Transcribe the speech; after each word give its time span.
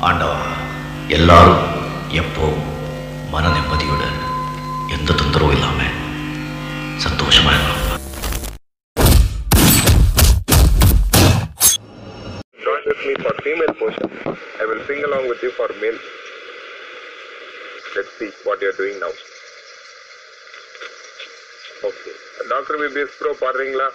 ஆண்டவா 0.00 0.40
எல்லாரும் 1.08 1.62
எப்போ 2.20 2.46
மன 3.32 3.44
நிம்மதியோட 3.54 4.02
எந்த 4.96 5.10
தொந்தரவும் 5.12 5.54
இல்லாம 5.56 5.80
சந்தோஷமா 7.04 7.52
இருக்கலாம் 7.54 7.84
Join 12.58 12.82
with 12.86 13.02
me 13.02 13.14
for 13.16 13.32
female 13.44 13.74
portion. 13.74 14.08
I 14.60 14.66
will 14.68 14.82
sing 14.88 15.02
along 15.04 15.24
with 15.30 15.42
you 15.42 15.52
for 15.52 15.68
male. 15.82 16.00
Let's 17.94 18.12
see 18.18 18.30
what 18.44 18.62
you 18.62 18.70
are 18.70 18.78
doing 18.82 18.98
now. 19.00 19.12
Okay. 21.82 22.14
Doctor 22.50 22.78
PBS 22.80 23.16
bro 23.18 23.30
பாடுறீங்களா 23.40 23.86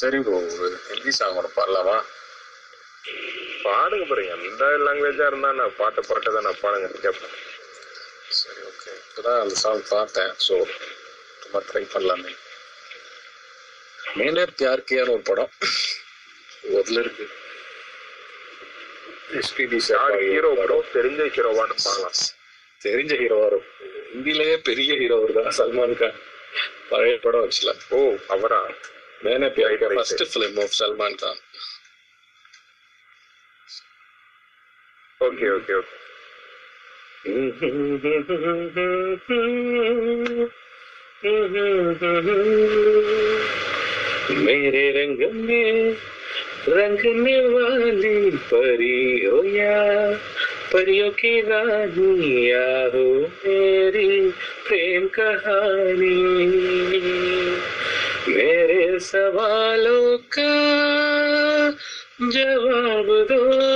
சரி 0.00 0.18
ப்ரோ 0.26 0.38
சாங் 1.18 1.36
ஒன்று 1.38 1.50
பாடலாமா 1.56 1.96
பாடுங்க 3.64 4.04
பாருங்க. 4.10 4.34
எந்த 4.50 4.64
லாங்குவேஜா 4.86 5.26
இருந்தா 5.30 5.50
நான் 5.60 5.76
பாட்டு 5.80 6.00
பாட்டு 6.08 6.34
தான் 6.36 6.46
நான் 6.48 6.62
பாடுங்க. 6.64 6.86
கேட்பேன் 7.04 7.34
சரி 8.40 8.60
ஓகே 8.70 8.90
இப்போதான் 9.00 9.40
அந்த 9.42 9.54
சாங் 9.62 9.82
பார்த்தேன். 9.94 10.32
ஸோ 10.46 10.54
சும்மா 11.42 11.60
ட்ரை 11.70 11.84
பண்ணலாமே. 11.94 12.32
மேலே 14.18 14.44
பியார் 14.58 14.86
கியான்னு 14.88 15.14
ஒரு 15.16 15.24
படம். 15.30 15.52
அதில் 16.80 17.00
இருக்கு. 17.04 17.26
எஸ்பிபி 19.40 19.78
யார் 19.90 20.16
ஹீரோ 20.30 20.50
ப்ரோ 20.60 20.76
தெரிஞ்ச 20.96 21.22
ஹீரோவான்னு 21.36 21.76
பாடலாம் 21.84 22.18
தெரிஞ்ச 22.86 23.12
ஹீரோவா 23.22 23.46
இருக்கும் 23.52 24.62
பெரிய 24.68 24.90
ஹீரோ 25.02 25.16
தான். 25.36 25.52
சல்மான் 25.58 25.96
கான். 26.00 26.18
பழைய 26.90 27.14
படம் 27.24 27.44
வச்சுல 27.44 27.70
ஓ 27.96 28.00
அவரா? 28.34 28.60
Maine 29.24 29.48
Pyar 29.56 29.94
first 29.96 30.24
film 30.32 30.58
of 30.64 30.76
Salman 30.80 31.18
Khan. 31.22 31.40
Okay 35.22 35.50
okay 35.50 35.74
okay 35.74 36.04
मेरे 44.34 44.90
रंग 44.90 45.32
में 45.34 45.96
रंगने 46.68 47.46
वाली 47.46 48.30
परी 48.30 49.24
हो 49.24 49.44
या, 49.44 50.12
परियों 50.72 51.10
की 51.10 51.40
रानी 51.40 52.50
या 52.50 52.86
हो 52.86 53.20
मेरी 53.20 54.30
प्रेम 54.68 55.06
कहानी। 55.06 56.46
मेरे 58.28 58.98
सवालों 58.98 60.16
का 60.16 60.50
जवाब 62.22 63.26
दो। 63.32 63.73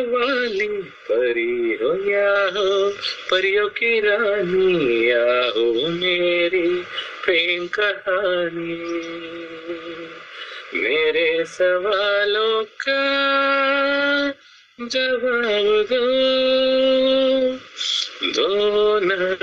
वाली। 0.00 0.68
परी 1.10 1.74
हो 1.74 2.10
या 2.10 2.44
हो, 2.44 2.90
परियों 3.30 3.68
की 3.68 4.00
रानी 4.00 5.10
या 5.10 5.50
हो 5.56 5.88
मेरी 5.88 6.82
प्रेम 7.24 7.66
कहानी। 7.66 9.08
मेरे 10.74 11.44
सवालों 11.44 12.64
का 12.64 13.08
जवाब 14.80 15.86
दो 15.92 16.18
दो 18.28 18.98
ना। 18.98 19.36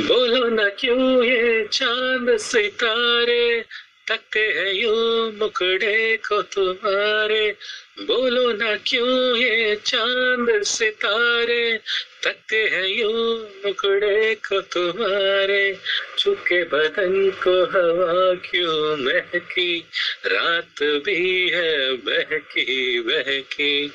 बोलो 0.00 0.48
ना 0.48 0.68
क्यों 0.68 1.22
ये 1.24 1.68
चाँद 1.72 2.36
सितारे 2.36 3.64
तकते 4.10 4.40
हैं 4.40 4.72
यू 4.72 4.92
मुखड़े 5.32 6.16
को 6.16 6.42
तुम्हारे। 6.42 7.54
बोलो 8.00 8.52
ना 8.52 8.76
क्यों 8.86 9.36
ये 9.36 9.76
चाँद 9.76 10.62
सितारे? 10.62 11.78
तकते 12.24 12.56
हैं 12.56 12.88
यूँ 12.88 13.38
मुखड़े 13.66 14.34
को 14.34 14.60
तुम्हारे। 14.60 15.78
चुके 16.18 16.64
बदन 16.64 17.30
को 17.30 17.64
हवा 17.64 18.34
क्यों 18.34 18.96
महकी? 18.96 19.84
रात 20.26 20.82
भी 20.82 21.48
है 21.48 21.92
बहकी 21.92 23.00
बहकी। 23.00 23.92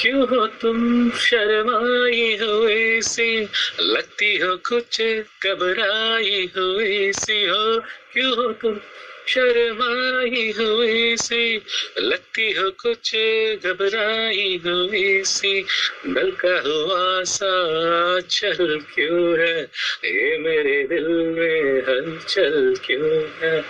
क्यों 0.00 0.28
हो 0.28 0.46
तुम 0.46 1.10
शर्माई 1.10 2.36
हुए 2.40 3.00
सी 3.00 3.48
लगती 3.80 4.36
हो 4.38 4.56
कुछ 4.56 5.02
घबराई 5.46 6.50
हुई 6.56 7.12
सी 7.12 7.44
हो? 7.44 7.80
क्यों 8.12 8.36
हो 8.36 8.52
तुम 8.52 8.80
शर्माई 9.28 10.52
हुई 10.58 11.16
सी, 11.16 11.62
लगती 11.98 12.52
हो 12.52 12.70
कुछ 12.70 13.16
घबराई 13.64 14.60
हुई 14.64 15.22
सी। 15.24 15.62
डर 16.06 16.30
का 16.30 16.60
हुआ 16.60 17.22
सा, 17.22 18.20
चल 18.20 18.78
क्यों 18.94 19.38
है? 19.38 19.62
ये 20.04 20.38
मेरे 20.38 20.86
दिल 20.86 21.08
में 21.08 21.80
हलचल 21.82 22.74
क्यों 22.84 23.28
है? 23.40 23.62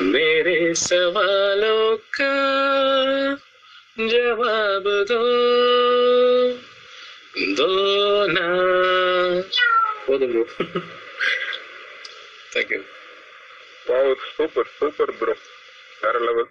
मेरे 0.00 0.74
सवालों 0.74 1.96
का 1.96 2.32
जवाब 4.00 4.84
दो। 4.86 5.42
दो 7.54 8.26
ना। 8.26 8.72
Thank 12.56 12.72
you 12.72 12.78
wow 13.92 14.12
super 14.34 14.72
super 14.78 15.14
bro 15.20 15.34
வேற 16.02 16.18
லெவல் 16.26 16.50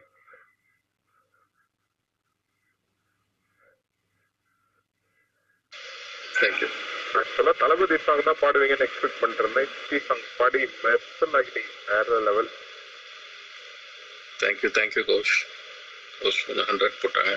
தேங்க்யூ 6.39 6.69
ஆக்சுவலா 7.19 7.53
தளபதி 7.61 7.97
சாங் 8.05 8.27
தான் 8.27 8.41
பாடுவீங்கன்னு 8.41 8.85
எக்ஸ்பெக்ட் 8.87 9.19
பண்ணிட்டு 9.21 9.43
இருந்தேன் 9.43 9.69
ஹிந்தி 9.73 9.99
சாங் 10.07 10.25
பாடி 10.37 10.61
மெர்சல் 10.83 11.35
ஆகிட்டீங்க 11.39 11.71
வேற 11.89 12.19
level 12.27 12.49
thank you 14.41 14.69
thank you 14.77 15.03
Ghosh 15.03 15.35
Ghosh 16.21 16.45
கொஞ்சம் 16.47 16.67
ஹண்ட்ரட் 16.69 17.01
போட்டாங்க. 17.01 17.33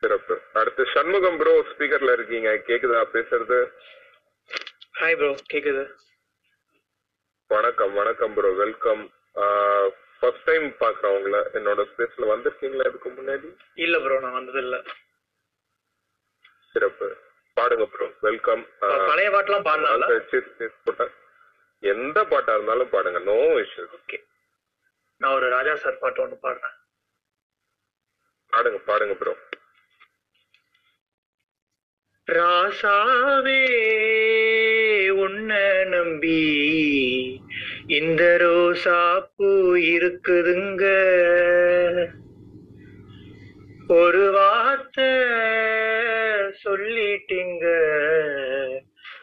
சிறப்பு. 0.00 0.34
அடுத்து 0.60 0.82
சண்முகம் 0.94 1.38
ப்ரோ 1.40 1.52
ஸ்பீக்கர்ல 1.70 2.12
இருக்கீங்க. 2.12 2.50
கேக்குதா? 2.68 3.00
பேசுறது? 3.14 3.58
ஹாய் 5.00 5.16
ப்ரோ 5.16 5.30
கேக்குது. 5.52 5.84
வணக்கம் 7.50 7.92
வணக்கம் 7.94 8.34
ப்ரோ 8.36 8.50
வெல்கம் 8.60 9.02
ஃபர்ஸ்ட் 10.18 10.46
டைம் 10.48 10.66
பாக்குறேன் 10.80 11.14
உங்களை 11.16 11.40
என்னோட 11.58 11.80
ஸ்பேஸ்ல 11.90 12.28
வந்திருக்கீங்களா 12.30 12.86
இதுக்கு 12.90 13.10
முன்னாடி? 13.12 13.48
இல்ல 13.78 13.96
ப்ரோ 14.04 14.16
நான் 14.20 14.36
வந்தது 14.38 14.60
இல்ல 14.64 14.76
சிறப்பு. 16.74 17.08
பாடுங்க 17.56 17.84
ப்ரோ 17.90 18.06
வெல்கம் 18.22 18.62
பழைய 19.08 19.28
பாட்டுலாம் 19.34 19.66
பாடலாம்ல? 19.68 20.06
எந்த 21.82 22.18
பாட்டா 22.30 22.52
இருந்தாலும் 22.56 22.92
பாடுங்க. 22.94 23.18
நோ 23.28 23.36
இஷ்யூ 23.62 23.84
ஓகே 23.98 24.18
நான் 25.20 25.34
ஒரு 25.34 25.48
ராஜா 25.54 25.74
சார் 25.82 26.00
பாட்டு 26.00 26.22
ஒன்று 26.22 26.38
பாடுறேன். 26.44 26.76
பாடுங்க 28.52 28.80
பாடுங்க 28.88 29.14
ப்ரோ 29.16 29.34
ராசாவே 32.28 33.60
உன்னை 35.16 35.64
நம்பி 35.90 36.38
இந்த 37.86 38.36
ரோசா 38.40 39.26
பூ 39.36 39.74
இருக்குதுங்க. 39.74 40.84
ஒரு 43.88 44.30
வார்த்தை 44.30 45.10
சொல்லிட்டீங்க 46.64 47.64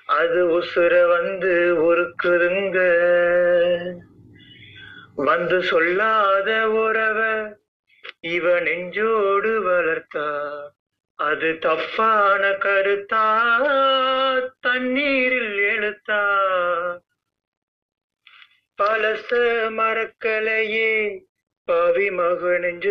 அது 0.06 0.62
உசுர 0.62 1.08
வந்து 1.08 1.84
ஒருக்குதுங்க 1.84 2.80
வந்து 5.16 5.64
சொல்லாத 5.64 6.68
உறவ 6.68 7.20
இவ 8.22 8.60
நெஞ்சோடு 8.60 9.62
வளர்த்தா 9.62 10.28
அது 11.16 11.60
தப்பான 11.60 12.58
கருத்தா? 12.58 13.26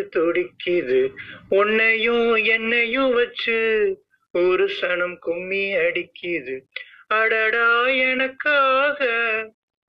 நெஞ்சு 0.01 0.09
துடிக்குது. 0.17 1.13
உன்னையும் 1.49 2.35
என்னையும் 2.35 3.15
வச்சு 3.15 4.03
ஒரு 4.33 4.71
சனம் 4.81 5.19
கும்மி 5.19 5.75
அடிக்குது. 5.75 6.61
அடடா 7.07 7.87
எனக்காக 7.87 9.07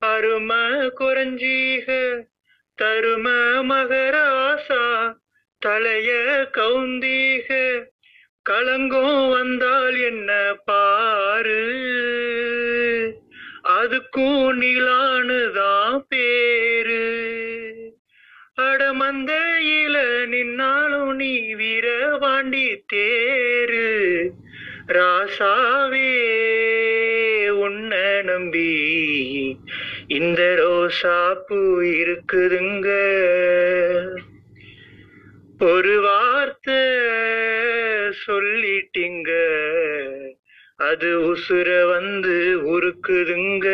அரும 0.06 0.54
குறைஞ்சீக. 1.00 2.22
தரும 2.82 3.56
மகராசா 3.70 5.14
தலைய 5.66 6.12
கவுந்தீக. 6.52 7.84
கலங்கம் 8.50 9.30
வந்தால் 9.30 9.98
என்ன 9.98 10.56
பாரு. 10.66 11.90
அதுக்கும் 13.64 14.62
நீலானுதான் 14.62 16.00
பேர். 16.08 16.71
அடமந்தையில 18.62 20.26
நின்னாலும் 20.26 21.16
நீ 21.16 21.56
வீரவாண்டி 21.56 22.66
தேரு. 22.94 24.30
ராசாவே 24.88 26.14
உன்னை 27.50 28.22
நம்பி 28.22 28.74
இந்த 30.08 30.42
ரோசாப்பு 30.60 31.60
இருக்குதுங்க. 31.94 32.88
ஒரு 35.60 36.02
வார்த்தை 36.02 36.84
சொல்லிட்டீங்க 38.28 39.30
அது 40.78 41.10
உசுர 41.22 41.90
வந்து 41.90 42.38
உருக்குதுங்க. 42.66 43.68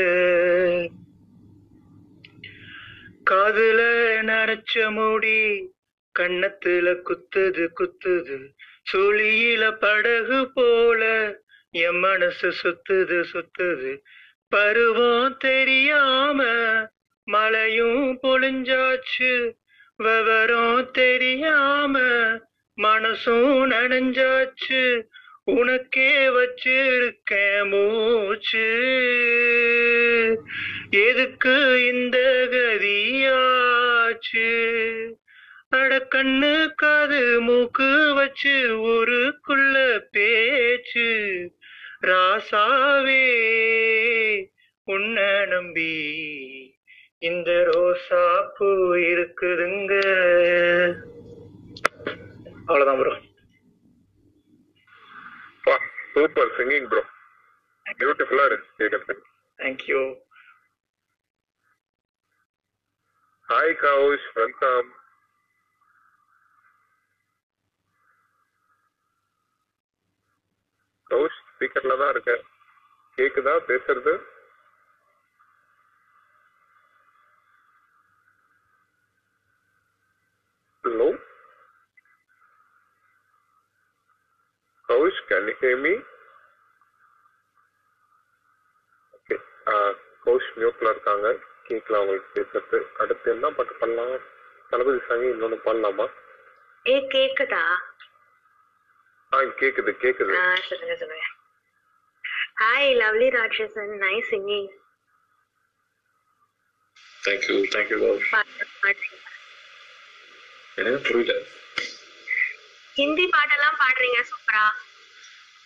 காதுல 3.30 3.80
நரைச்ச 4.22 4.92
மூடி 4.92 5.74
கண்ணத்துல 6.20 7.02
குத்துது 7.04 7.68
குத்துது. 7.80 8.48
சுழியில 8.94 9.72
படகு 9.72 10.52
போல 10.54 11.36
என் 11.70 12.00
மனசு 12.00 12.54
சுத்துது 12.64 13.24
சுத்துது. 13.34 13.98
பருவம் 14.48 15.38
தெரியாம 15.38 16.46
மலையும் 17.24 18.20
பொழிஞ்சாச்சு. 18.24 19.56
விவரம் 19.96 20.92
தெரியாம 20.92 22.00
மனசும் 22.82 23.66
நனைஞ்சாச்சு. 23.66 25.04
உனக்கே 25.48 26.28
வச்சிருக்க 26.28 27.32
மூச்சு. 27.70 28.66
எதுக்கு 30.90 31.86
இந்த 31.88 32.18
கதியாச்சு? 32.52 33.54
அட 35.70 36.08
கண்ணு 36.16 36.68
காது 36.76 37.42
மூக்கு 37.42 38.14
வச்சு 38.16 38.54
ஊருக்குள்ள 38.88 40.04
பேச்சு. 40.12 41.52
ராசாவே 42.02 43.36
உன்னை 44.84 45.46
நம்பி 45.46 46.16
இந்த 47.20 47.52
ரோசாப்பு 47.52 48.66
இருக்குதுங்க. 49.02 49.94
அவ்வளோதான் 52.68 53.00
ப்ரோ. 53.00 53.27
சூப்பர் 56.18 56.52
சிங்கிங் 56.56 56.88
ப்ரோ 56.90 57.02
பியூட்டிஃபுல்லா 58.00 58.46
இருக்கு 58.46 58.70
கேட்கறதுக்கு 58.80 59.26
thank you 59.60 60.00
hi 63.48 63.76
Kaush 63.82 64.30
welcome 64.36 64.90
Kaush 71.12 71.38
ஸ்பீக்கர்ல 71.46 71.98
தான் 72.00 72.12
இருக்க 72.14 72.32
கேக்குதா? 73.18 73.54
பேசுறது? 73.68 74.14
Hello 80.84 81.08
Kaush 84.90 85.22
can 85.30 85.48
you 85.50 85.56
hear 85.62 85.82
me 85.86 85.94
okay 89.18 89.36
Kaush 90.26 90.50
மியூட்ல 90.60 90.92
இருக்காங்க. 90.94 91.28
கேட்கலாம் 91.68 92.02
அவங்களுக்கு 92.02 92.36
பேசுறது. 92.38 92.78
அடுத்து 93.04 93.28
என்ன 93.32 93.50
பாட்டு 93.58 93.74
பண்ணலாம்? 93.82 94.16
தளபதி 94.72 95.00
சாமி 95.08 95.28
இன்னொன்னு 95.34 95.58
பண்ணலாமா? 95.68 96.06
ஏ 96.86 96.96
கேக்குதா? 97.16 97.64
ஆ 99.32 99.40
கேக்குது 99.62 99.92
கேக்குது. 100.04 100.34
ஆ 100.42 100.46
சொல்லுங்க 100.70 100.96
சொல்லுங்க. 101.02 101.26
Hi 102.62 102.92
lovely 103.02 103.28
Ratsasan 103.38 103.94
nice 104.06 104.30
singing 104.32 104.70
thank you 107.24 107.58
thank you 107.74 107.98
எனக்கு 110.82 111.00
புரியல. 111.08 111.34
ஹிந்தி 112.98 113.26
பாட்டெல்லாம் 113.34 113.80
பாடுறீங்க 113.82 114.20
சூப்பரா? 114.30 114.66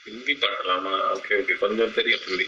ஹிந்தி 0.06 0.34
பாடலாமா 0.44 0.94
ஓகே 1.16 1.34
ஓகே. 1.40 1.56
கொஞ்சம் 1.64 1.96
தெரியும் 1.98 2.24
ஹிந்தி 2.26 2.48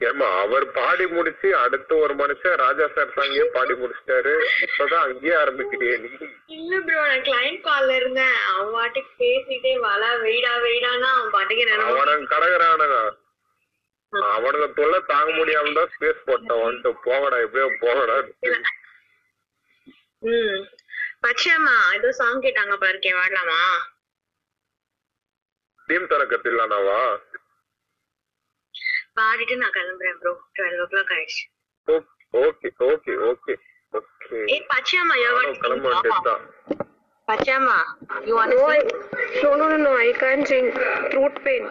ஏமா 0.00 0.26
அவர் 0.42 0.64
பாடி 0.76 1.04
முடிச்சு 1.14 1.48
அடுத்த 1.62 1.96
ஒரு 2.04 2.14
மனுஷன் 2.20 2.54
ராஜா 2.62 2.84
சார் 2.94 3.10
சாங்கே 3.16 3.42
பாடி 3.56 3.74
முடிச்சிட்டாரு. 3.80 4.32
இப்பதான் 4.64 5.02
அங்கேயே 5.06 5.34
ஆரம்பிக்கிறியே 5.40 5.96
நீ. 6.02 6.08
இல்ல 6.56 6.78
ப்ரோ 6.86 7.02
நான் 7.08 7.24
கிளைண்ட் 7.26 7.60
கால்ல 7.66 7.96
இருந்தேன். 8.00 8.38
அவன் 8.50 8.70
பாட்டுக்கு 8.76 9.12
பேசிட்டே 9.20 9.72
வள 9.84 10.02
வெயிடா 10.22 10.52
வெயிடானா 10.64 11.10
அவன் 11.16 11.34
பாட்டுக்கு 11.36 11.66
நினைவு 11.66 11.90
அவனுங்க 11.90 12.30
கடகரானுங்க. 12.32 12.98
அவனுங்க 14.32 14.68
தொல்லை 14.78 15.00
தாங்க 15.12 15.30
முடியாம 15.38 15.74
தான் 15.78 15.92
ஸ்பேஸ் 15.94 16.26
போட்டான். 16.28 16.62
வந்துட்டு 16.64 16.92
போகடா 17.06 17.38
எப்படியோ 17.46 17.68
போகடா 17.84 18.16
பச்சையம்மா 21.22 21.76
ஏதோ 21.96 22.10
சாங் 22.18 22.44
கேட்டாங்க 22.44 22.74
பாருக்கே 22.82 23.12
வாடலாமா? 23.18 23.60
டீம் 25.88 26.10
தரக்கத்தில்லானாவா 26.12 27.00
பாடிட்டு 29.16 29.54
நான் 29.62 29.74
கிளம்புறேன் 29.76 30.18
ப்ரோ 30.20 30.32
டுவெல் 30.56 30.80
ஓ 30.82 30.86
கிளாக் 30.92 31.12
ஆயிடுச்சு 31.16 31.44
ஓகே 31.88 32.68
ஓகே 32.88 33.14
ஓகே. 33.30 33.54
ஓகே. 33.92 34.36
ஏய் 34.54 34.66
Pachaiyamma 34.72 35.16
you 35.22 35.30
want 35.36 35.58
No, 38.52 38.62
I, 38.68 38.78
no, 39.42 39.50
no, 39.52 39.66
no, 39.68 39.76
no, 39.78 39.90
I 39.96 40.12
can't 40.14 40.46
sing. 40.46 40.64
Throat 41.10 41.36
pain. 41.44 41.64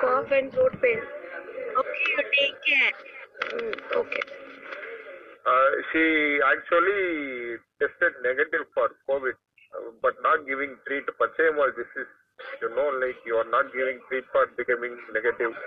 Cough 0.00 0.32
and 0.32 0.48
throat 0.54 0.74
pain. 0.82 1.00
Okay 1.80 2.00
you 2.08 2.22
take 2.34 2.58
care 2.66 2.96
okay. 4.00 4.24
Uh, 5.46 5.70
she 5.92 6.38
actually 6.44 7.56
tested 7.80 8.12
negative 8.22 8.66
for 8.74 8.90
COVID, 9.08 9.32
uh, 9.32 9.90
but 10.02 10.12
not 10.22 10.46
giving 10.46 10.76
treat. 10.86 11.04
Pachemal, 11.18 11.74
this 11.76 11.86
is, 11.96 12.06
you 12.60 12.68
know, 12.76 12.90
like 13.00 13.16
you 13.24 13.36
are 13.36 13.48
not 13.50 13.72
giving 13.72 13.98
treat 14.08 14.24
for 14.32 14.46
becoming 14.56 14.96
negative. 15.12 15.52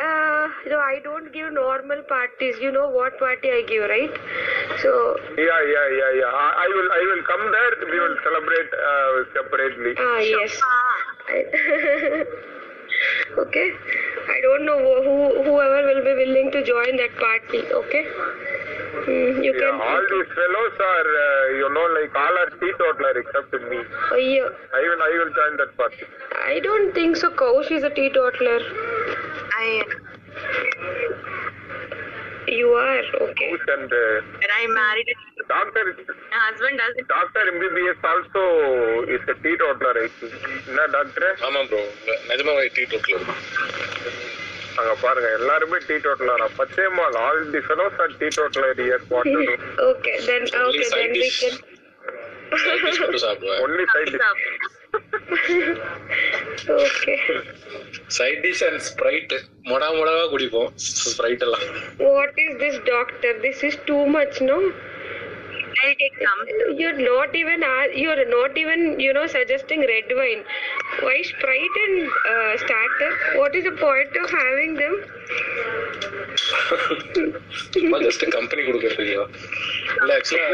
Uh, 0.00 0.48
no, 0.70 0.78
I 0.78 0.98
don't 1.04 1.30
give 1.30 1.52
normal 1.52 2.00
parties. 2.08 2.56
You 2.58 2.72
know 2.72 2.88
what 2.88 3.18
party 3.18 3.50
I 3.50 3.62
give, 3.68 3.82
right? 3.84 4.08
So, 4.80 5.14
Yeah, 5.36 5.44
yeah, 5.44 5.88
yeah, 5.92 6.10
yeah. 6.20 6.24
I, 6.32 6.64
I 6.64 6.68
will, 6.72 6.88
I 6.90 7.00
will 7.04 7.22
come 7.28 7.52
there. 7.52 7.72
We 7.84 8.00
will 8.00 8.16
celebrate 8.24 8.72
uh, 8.72 9.24
separately. 9.36 9.92
ah, 9.98 10.18
yes. 10.24 10.56
I- 13.36 13.40
okay. 13.40 13.72
I 14.28 14.40
don't 14.42 14.64
know 14.64 14.78
who, 14.78 14.94
who- 15.02 15.42
whoever 15.44 15.86
will 15.88 16.02
be 16.04 16.14
willing 16.24 16.50
to 16.52 16.62
join 16.64 16.96
that 16.96 17.16
party. 17.18 17.62
Okay. 17.80 18.04
Mm, 19.00 19.44
you 19.44 19.52
Yeah, 19.54 19.60
can. 19.60 19.80
all 19.80 20.02
these 20.10 20.30
fellows 20.34 20.80
are, 20.86 21.08
uh, 21.24 21.48
you 21.60 21.68
know, 21.74 21.86
like 21.98 22.14
all 22.14 22.38
are 22.42 22.50
teetotaler 22.50 23.18
except 23.22 23.52
me. 23.70 23.80
Oh, 24.12 24.16
yeah. 24.16 24.48
I 24.74 24.80
will, 24.88 25.02
I 25.02 25.10
will 25.18 25.32
join 25.40 25.56
that 25.58 25.76
party. 25.76 26.04
I 26.46 26.60
don't 26.60 26.92
think 26.94 27.16
so. 27.16 27.30
Kaush 27.30 27.70
is 27.70 27.82
a 27.84 27.90
teetotaler. 27.90 28.60
I 29.62 29.82
You 32.46 32.68
are 32.68 33.02
okay. 33.22 33.50
Who's 33.50 33.60
and 33.68 33.92
uh, 33.92 34.20
but 34.40 34.50
I 34.58 34.66
married 34.66 35.08
a 35.08 35.16
doctor, 35.50 35.82
my 36.30 36.38
husband 36.40 36.76
doesn't 36.78 37.08
doctor 37.08 37.42
MBBS 37.52 38.00
also 38.04 38.42
is 39.08 39.22
a 39.26 39.36
teetotaler. 39.44 39.94
I 39.96 40.08
think. 40.10 40.34
என்ன 40.70 40.86
doctor 40.94 41.28
ஆமா 41.46 41.60
bro 41.70 41.80
நிஜமாவே 42.30 42.66
tea 42.76 42.84
டோட்டில் 42.92 43.18
அங்க 44.80 44.92
பாருங்க 45.02 45.28
எல்லாருமே 45.38 45.78
டீ 45.88 45.96
டோட்டலரா 46.06 46.46
Pachaiyammal 46.58 47.16
all 47.24 47.42
the 47.54 47.62
fellows 47.66 47.98
are 48.04 48.14
teetotaler 48.38 48.80
here 48.86 49.04
water 49.12 49.50
okay, 49.90 50.16
then 50.28 50.42
Only 50.60 50.80
okay, 50.80 50.88
side 50.92 51.02
then 51.02 51.12
we 51.14 51.24
dish. 51.24 51.40
can. 51.42 51.56
மட்டும் 53.00 53.24
சாப்பிடுவேன் 53.24 53.60
only 53.64 53.84
side 53.94 54.16
okay. 56.78 57.18
Side 58.16 58.40
dish 58.44 58.62
and 58.68 58.80
Sprite 58.88 59.34
மொடா 59.70 59.88
மொடாவா 59.98 60.24
குடிப்போம் 60.32 60.70
ஸ்ப்ரைட் 61.10 61.44
எல்லாம் 61.46 61.66
What 62.10 62.34
is 62.46 62.52
this, 62.62 62.76
doctor? 62.90 63.32
This 63.46 63.60
is 63.68 63.76
too 63.90 64.02
I'll 65.70 65.94
take 65.94 66.78
You're 66.78 66.98
not 66.98 67.34
even 67.34 67.62
you're 67.94 68.24
not 68.28 68.56
even 68.56 68.98
you 69.00 69.12
know 69.12 69.26
suggesting 69.26 69.80
red 69.80 70.10
wine. 70.10 70.44
Why 71.00 71.22
Sprite 71.22 71.76
and 71.86 72.08
uh, 72.08 72.56
starter? 72.58 73.10
What 73.38 73.54
is 73.54 73.64
the 73.64 73.72
point 73.72 74.16
of 74.16 74.30
having 74.30 74.74
them? 74.74 75.04
சும்மா 77.75 77.97
just 78.05 78.25
company 78.35 78.61
கொடுக்கறதுக்கு 78.67 79.15
இல்ல 80.01 80.11
ஆக்சுவலா 80.17 80.47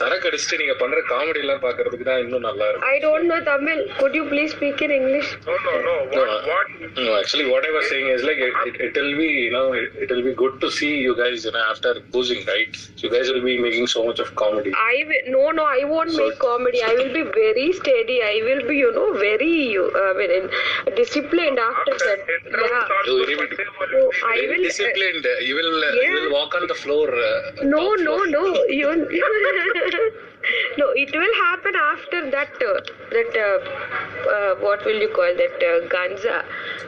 சரக்கு 0.00 0.28
அடிச்சுட்டு 0.28 0.60
நீங்க 0.62 0.74
பண்ற 0.82 0.98
comedy 1.10 1.40
எல்லாம் 1.44 1.62
பாக்குறதுக்கு 1.66 2.06
தான் 2.10 2.22
இன்னும் 2.24 2.46
நல்லா 2.48 2.66
இருக்கும் 2.70 2.90
I 2.94 2.98
don't 3.04 3.24
know 3.30 3.38
Tamil. 3.48 3.80
Could 3.98 4.14
you 4.18 4.24
please 4.32 4.50
speak 4.56 4.78
in 4.86 4.92
English? 4.98 5.28
No, 5.46 5.54
no, 5.66 5.72
no. 5.86 5.94
What, 6.16 6.30
what? 6.50 6.66
No, 6.98 7.10
actually, 7.20 7.46
what 7.52 7.64
I 7.68 7.72
was 7.76 7.84
saying 7.90 8.08
is 8.14 8.22
like 8.28 8.40
it, 8.46 8.54
it, 8.68 8.76
it 8.86 8.94
will 8.98 9.14
be, 9.20 9.28
you 9.44 9.52
know, 9.56 9.64
it, 9.80 9.86
it 10.04 10.08
will 10.12 10.24
be 10.28 10.34
good 10.42 10.54
to 10.64 10.68
see 10.78 10.90
you 11.06 11.14
guys, 11.20 11.38
you 11.46 11.52
know, 11.56 11.64
after 11.72 11.92
boozing, 12.14 12.42
right? 12.52 12.72
You 13.02 13.10
guys 13.14 13.28
will 13.32 13.44
be 13.44 13.56
making 13.66 13.86
so 13.94 14.02
much 14.08 14.20
of 14.24 14.30
comedy. 14.42 14.72
I 14.86 15.04
will, 15.10 15.22
no 15.36 15.44
no 15.58 15.64
I 15.78 15.84
won't 15.92 16.12
So- 16.12 16.22
make 16.22 16.38
comedy. 16.40 16.82
I 16.82 16.94
will 17.00 17.12
be 17.18 17.24
very 17.38 17.68
steady. 17.80 18.18
I 18.32 18.40
will 18.48 18.62
be 18.70 18.76
you 18.76 18.92
know 18.98 19.08
very 19.22 19.54
uh, 19.78 20.02
I 20.02 20.14
mean, 20.20 20.48
disciplined 20.96 21.60
after 21.68 21.94
After 21.94 22.10
that. 22.10 22.26
10 22.50 22.60
rounds 22.60 22.74
Yeah. 22.74 22.96
or 22.98 23.02
You 23.08 23.16
will 23.20 23.32
be- 23.32 23.38
whatever 23.78 24.05
I 24.25 24.47
will 24.47 24.59
uh, 24.59 24.63
disciplined. 24.63 25.25
Uh, 25.25 25.39
you 25.39 25.55
will 25.55 25.83
uh, 25.83 25.91
yeah. 25.93 26.01
you 26.01 26.13
will 26.15 26.31
walk 26.33 26.55
on 26.55 26.67
the 26.67 26.75
floor. 26.75 27.07
Uh, 27.09 27.63
no, 27.63 27.93
no, 27.95 28.17
floor. 28.17 28.27
no. 28.27 28.63
You 28.65 28.89
no. 30.77 30.87
It 30.95 31.11
will 31.13 31.35
happen 31.45 31.75
after 31.75 32.29
that. 32.31 32.51
Uh, 32.61 32.79
that 33.11 33.31
uh, 33.37 34.55
what 34.61 34.85
will 34.85 34.99
you 34.99 35.09
call 35.09 35.33
that 35.41 35.59
ganza? 35.93 36.43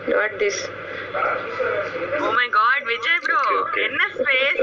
Not 0.07 0.39
this. 0.39 0.67
Oh 1.15 2.31
my 2.33 2.47
God, 2.53 2.79
Vijay 2.85 3.17
bro, 3.25 3.35
okay, 3.35 3.57
okay. 3.65 3.85
in 3.85 3.97
a 3.97 4.09
space. 4.13 4.61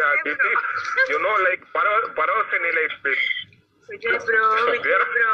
yeah, 0.00 0.32
is, 0.32 0.38
you 1.10 1.18
know 1.20 1.36
like 1.48 1.62
paro 1.76 1.94
parosinilai 2.16 2.86
space. 2.98 3.26
Vijay 3.90 4.16
bro, 4.24 4.44
Vijay 4.72 5.04
bro. 5.12 5.32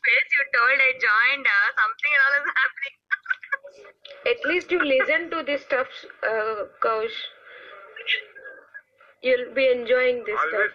Space 0.00 0.28
you 0.38 0.44
told 0.54 0.78
I 0.80 0.92
joined. 0.96 1.46
Uh, 1.46 1.68
something 1.76 2.12
and 2.14 2.22
all 2.24 2.34
is 2.40 2.48
happening. 2.56 2.95
At 4.26 4.44
least 4.44 4.70
you 4.70 4.78
listen 4.82 5.30
to 5.30 5.42
this 5.46 5.62
stuff, 5.62 5.86
uh, 6.22 6.66
Kaush. 6.82 7.16
You'll 9.22 9.54
be 9.54 9.68
enjoying 9.70 10.22
this 10.26 10.38
stuff. 10.48 10.70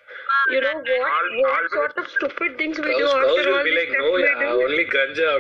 You 0.50 0.62
know 0.62 0.74
what? 0.74 0.88
All, 0.88 1.42
what 1.42 1.70
sort 1.72 1.98
of 1.98 2.08
stupid 2.08 2.58
things 2.58 2.80
we 2.80 2.86
Kaush, 2.86 2.98
do 2.98 3.06
Kaush 3.06 3.38
after 3.40 3.54
all 3.54 3.64
be 3.64 3.72
like, 3.72 3.92
no, 3.98 4.18
yeah. 4.18 4.52
Only 4.52 4.86
ganja. 4.86 5.32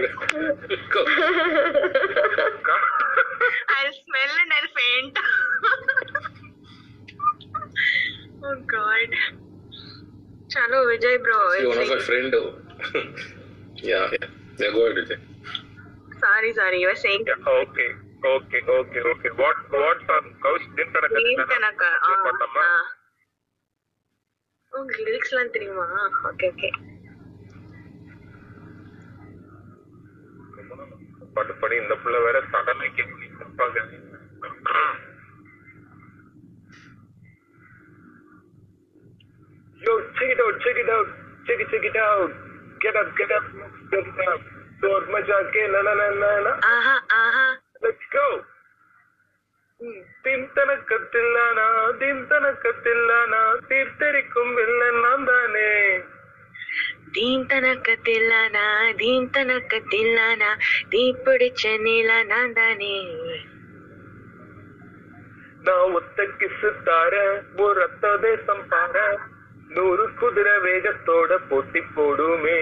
I'll 3.77 3.93
smell 4.05 4.33
and 4.41 4.51
I'll 4.57 4.71
faint. 4.77 5.15
oh 8.43 8.55
God. 8.67 9.09
Chalo, 10.49 10.79
Vijay 10.91 11.15
bro. 11.23 11.37
See, 11.57 11.65
one 11.67 11.77
of 11.77 11.87
my 11.87 11.99
friend. 11.99 12.33
yeah, 13.81 13.95
oh. 13.95 14.15
yeah. 14.21 14.27
Yeah, 14.57 14.71
go 14.73 14.79
ahead, 14.85 14.97
Vijay. 15.07 15.19
Sorry 16.21 16.53
sorry 16.53 16.79
you 16.81 16.87
were 16.87 17.01
saying 17.03 17.23
Yeah, 17.27 17.51
okay, 17.55 17.89
okay, 18.29 18.61
okay, 18.71 19.01
okay. 19.11 19.31
What, 19.41 19.57
what 19.73 19.99
song? 20.09 20.25
Kaush, 20.43 20.65
Dintana 20.77 21.07
நீம் 21.17 21.39
Kathana. 21.39 21.51
கணக்கா 21.53 21.89
பார்த்தோமா? 22.25 22.65
உங்களுக்கு 24.73 25.05
லிரிக்ஸ்லாம் 25.07 25.53
தெரியுமா 25.55 25.85
okay 26.29 26.47
okay 26.53 26.69
பாட்டு 31.35 31.53
படி 31.61 31.75
இந்த 31.81 31.95
புள்ள 32.03 32.17
வேற 32.25 32.37
சடனா 32.53 32.87
கேட்க 32.97 33.19
இருப்பாங்க 33.41 33.77
Yo, 39.81 39.93
check 40.13 40.29
it 40.29 40.39
out, 40.39 40.55
check 40.61 40.77
it 40.77 40.89
out, 40.89 41.07
check 41.45 41.59
it, 41.59 41.69
check 41.69 41.83
it 41.83 41.95
out. 41.97 42.31
Get 42.81 42.95
up, 42.95 43.09
get 43.17 43.31
up, 43.31 43.45
get 43.91 44.27
up. 44.27 44.41
door 44.81 45.03
met 45.07 45.25
jouw 45.25 45.43
kind. 45.51 45.71
Na, 45.73 45.81
na, 45.81 46.07
na, 46.13 46.31
na. 46.39 46.53
Aha, 46.69 46.95
aha. 47.19 47.47
Let's 47.81 48.07
go. 48.11 48.25
தின்தனக்கத்தில்லானா 50.25 51.67
தின்தனக்கத்தில்லானா 52.01 53.39
தீர்த்தரிக்கும் 53.69 54.51
வில்லன் 54.57 54.99
நான் 55.05 55.23
தானே 55.25 55.71
தீன் 57.15 57.47
தனக்கத்தில்லானா 57.51 58.65
தீன் 58.99 59.31
தனக்கத்தில்லானா 59.37 60.51
நான் 62.27 62.53
தானே 62.53 62.93
நான் 65.65 65.95
ஒத்த 65.97 66.27
கிசு 66.39 66.71
தார 66.85 67.13
ஒரு 67.63 67.75
ரத்த 67.81 68.13
தேசம் 68.23 68.63
பாரு 68.71 69.07
நூறு 69.71 70.05
குதிரை 70.19 70.53
வேகத்தோட 70.63 71.37
போட்டி 71.49 71.81
போடுமே 71.93 72.57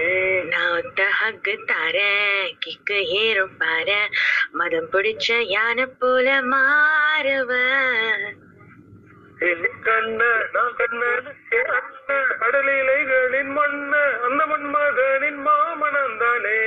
நான் 0.50 0.74
ஒத்த 0.76 1.06
ஹக்கு 1.16 1.54
தாரேன் 1.70 2.52
கிக்கு 2.62 2.98
ஏறும் 3.20 3.56
பாரு 3.60 4.00
மதம் 4.52 4.90
பிடிச்ச 4.92 5.38
யானை 5.48 5.86
போல 5.96 6.36
மாறுவேன் 6.52 8.24
ஏ 9.42 9.50
கண்ண 9.84 10.22
நான் 10.54 10.74
அண்ண 11.76 12.08
கடலிலைகளின் 12.40 13.52
மண்ண 13.54 13.92
அந்த 14.26 14.40
மண்மகனின் 14.50 15.40
மாமனன் 15.46 16.16
தானே 16.18 16.58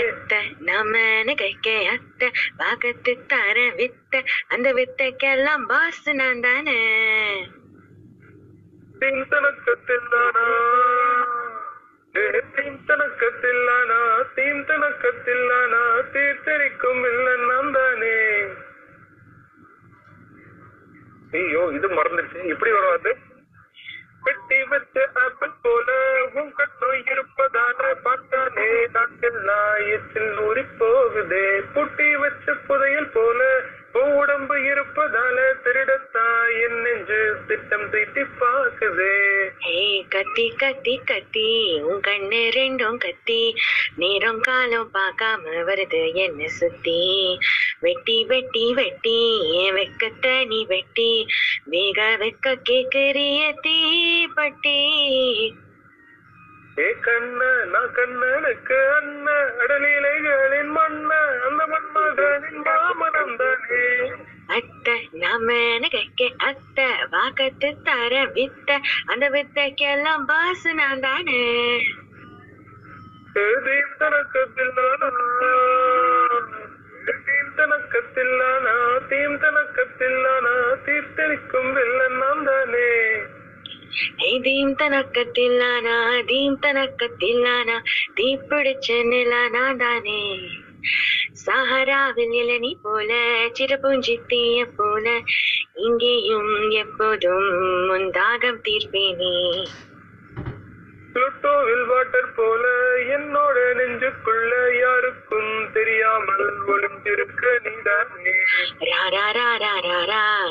அத்தை 0.00 0.40
நம்ம 0.68 1.34
கைக்க 1.36 1.68
அத்தை 1.92 2.28
பாகத்து 2.58 3.14
தர 3.26 3.58
வித்த 3.78 4.22
அந்த 4.48 4.70
வித்தைக்கெல்லாம் 4.72 5.66
பாஸ் 5.66 6.08
நான் 6.14 6.42
தானே 6.44 6.80
தீம்தனக்கத்தில்லானா 9.00 10.46
தீம்தனக்கத்தில்லானா 14.36 16.12
தீர்த்தரிக்கும் 16.12 17.72
தானே. 17.72 18.46
ஐயோ 21.32 21.68
இது 21.72 21.88
மறந்துருச்சு. 21.88 22.44
இப்படி 22.44 22.72
வராது. 22.72 23.16
பெட்டி 24.24 24.64
வச்ச 24.64 25.10
ஆப்பிள் 25.14 25.50
போல 25.62 25.92
உன் 26.34 26.52
கட்டோய் 26.56 27.10
இருப்பதான 27.10 27.94
பார்த்தானே. 27.94 28.86
நாட்டெல்லாம் 28.86 29.92
எச்சில் 29.92 30.38
ஊறி 30.38 30.64
போகுதே 30.78 31.62
புட்டி 31.74 32.18
வச்ச 32.18 32.52
புதையல் 32.52 33.12
போல 33.12 33.62
உன் 33.92 34.12
உடம்பு 34.12 34.56
இருப்பதா 34.56 35.25
திட்டம் 37.48 37.90
தீட்டி 37.90 38.22
பாக்குதே 38.40 39.12
கத்தி 40.08 40.44
கத்தி 40.56 40.94
கத்தி 41.04 41.50
உன் 41.88 42.00
கண்ணு 42.06 42.40
ரெண்டும் 42.56 42.96
கத்தி. 42.96 43.54
நேரம் 43.96 44.40
காலம் 44.40 44.90
பார்க்காம 44.94 45.54
வருது 45.68 46.00
என்ன 46.14 46.48
சுத்தி? 46.48 47.38
வெட்டி 47.80 48.24
வெட்டி 48.24 48.74
வெட்டி 48.74 49.20
என் 49.60 49.74
வெக்கத்தை 49.74 50.46
நீ 50.46 50.64
வெட்டி. 50.66 51.12
வேக 51.64 52.16
வெக்க 52.20 52.54
கேக்குறிய 52.70 53.40
தீப்பட்டி. 53.66 54.80
ஏ 56.78 56.88
கண்ண 57.00 57.40
நான் 57.72 57.92
கண்ணனுக்கு 57.94 58.78
அண்ண. 58.98 59.26
அடலிலைகளின் 59.62 60.72
மண்ண 60.78 61.10
அந்த 61.48 61.62
மண்மகனின் 61.72 62.62
மாமனம் 62.64 63.36
தானே. 63.36 63.84
அத்தை 64.46 65.08
நாம 65.12 65.52
கைக்க 65.94 66.32
அத்தை 66.36 66.84
வாக்கத்து 67.10 67.76
தர 67.82 68.24
வித்த 68.24 68.78
அந்த 69.06 69.30
வித்தைக்கெல்லாம் 69.30 70.24
பாசு 70.24 70.74
நான் 70.74 71.00
தானே. 71.00 71.42
தீம்தனக்கத்தில்லானா 73.34 75.10
தீம்தனக்கத்தில்லானா 77.26 78.74
தீம்தனக்கத்தில்லானா 79.10 80.54
தீர்த்தளிக்கும் 80.86 81.72
வெள்ளன் 81.72 82.18
நான் 82.18 82.44
தானே. 82.44 82.90
தீம் 84.42 84.76
தனக்கத்தில்லானா 84.76 86.24
தீம் 86.26 86.58
தனக்கத்தில்லானா 86.62 87.76
தீ 88.14 88.38
பிடிச்ச 88.50 89.04
நிலா 89.04 89.48
நான் 89.48 89.76
தானே. 89.76 90.48
சஹராவில் 91.46 92.28
நிலனி 92.28 92.78
போல 92.82 93.10
சிறப்புஞ்சித்திய 93.58 94.64
போல 94.76 95.06
இங்கேயும் 95.78 96.52
எப்போதும் 96.76 97.50
உன் 97.90 98.08
தாகம் 98.10 98.62
தீர்ப்பேனே. 98.64 99.34
ப்ளூட்டோ 101.12 101.52
வில்வாட்டர் 101.64 102.34
போல 102.34 102.64
என்னோட 103.08 103.58
நெஞ்சுக்குள்ள 103.78 104.52
யாருக்கும் 104.80 105.52
தெரியாமல் 105.72 106.42
ஒளிஞ்சிருக்க 106.66 107.44
நீதானே. 107.64 108.34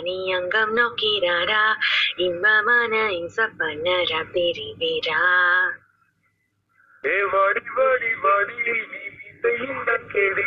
நீ 0.03 0.15
அங்கம் 0.33 0.73
நோக்கி 0.73 1.11
ராரா 1.19 1.63
இன்பமான 2.17 2.93
இம்ச 3.13 3.37
பண்ணரா 3.59 4.21
பெரிவேரா 4.33 5.21
ஏ 7.03 7.17
வாடி 7.33 7.65
வாடி 7.77 8.11
வாடி 8.23 8.57
நீ 8.65 9.01
செய்கின்ற 9.45 9.91
கேடி 10.13 10.45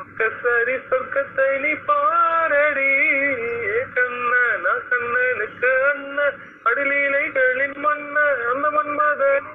ஒக்கசாரி 0.00 0.74
சொர்க்கத்தை 0.88 1.46
நீ 1.58 1.72
பாரடி. 1.86 2.90
கண்ணனா 3.94 4.74
கண்ணனுக்கு 4.90 5.70
அண்ணன் 5.90 6.38
அடிலீலைகளின் 6.64 7.78
மன்னன் 7.78 8.42
அந்த 8.50 8.66
மன்மதன் 8.70 9.50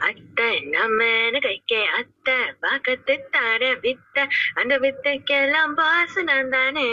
அத்தை 0.00 0.52
நம்மன்னு 0.72 1.38
கைக்கே 1.38 1.80
அத்தை 1.98 2.38
பாக்கத்து 2.60 3.14
தர 3.30 3.62
வித்த. 3.82 4.26
அந்த 4.54 4.74
வித்தைக்கெல்லாம் 4.78 5.74
பாசு 5.74 6.24
தானே. 6.24 6.88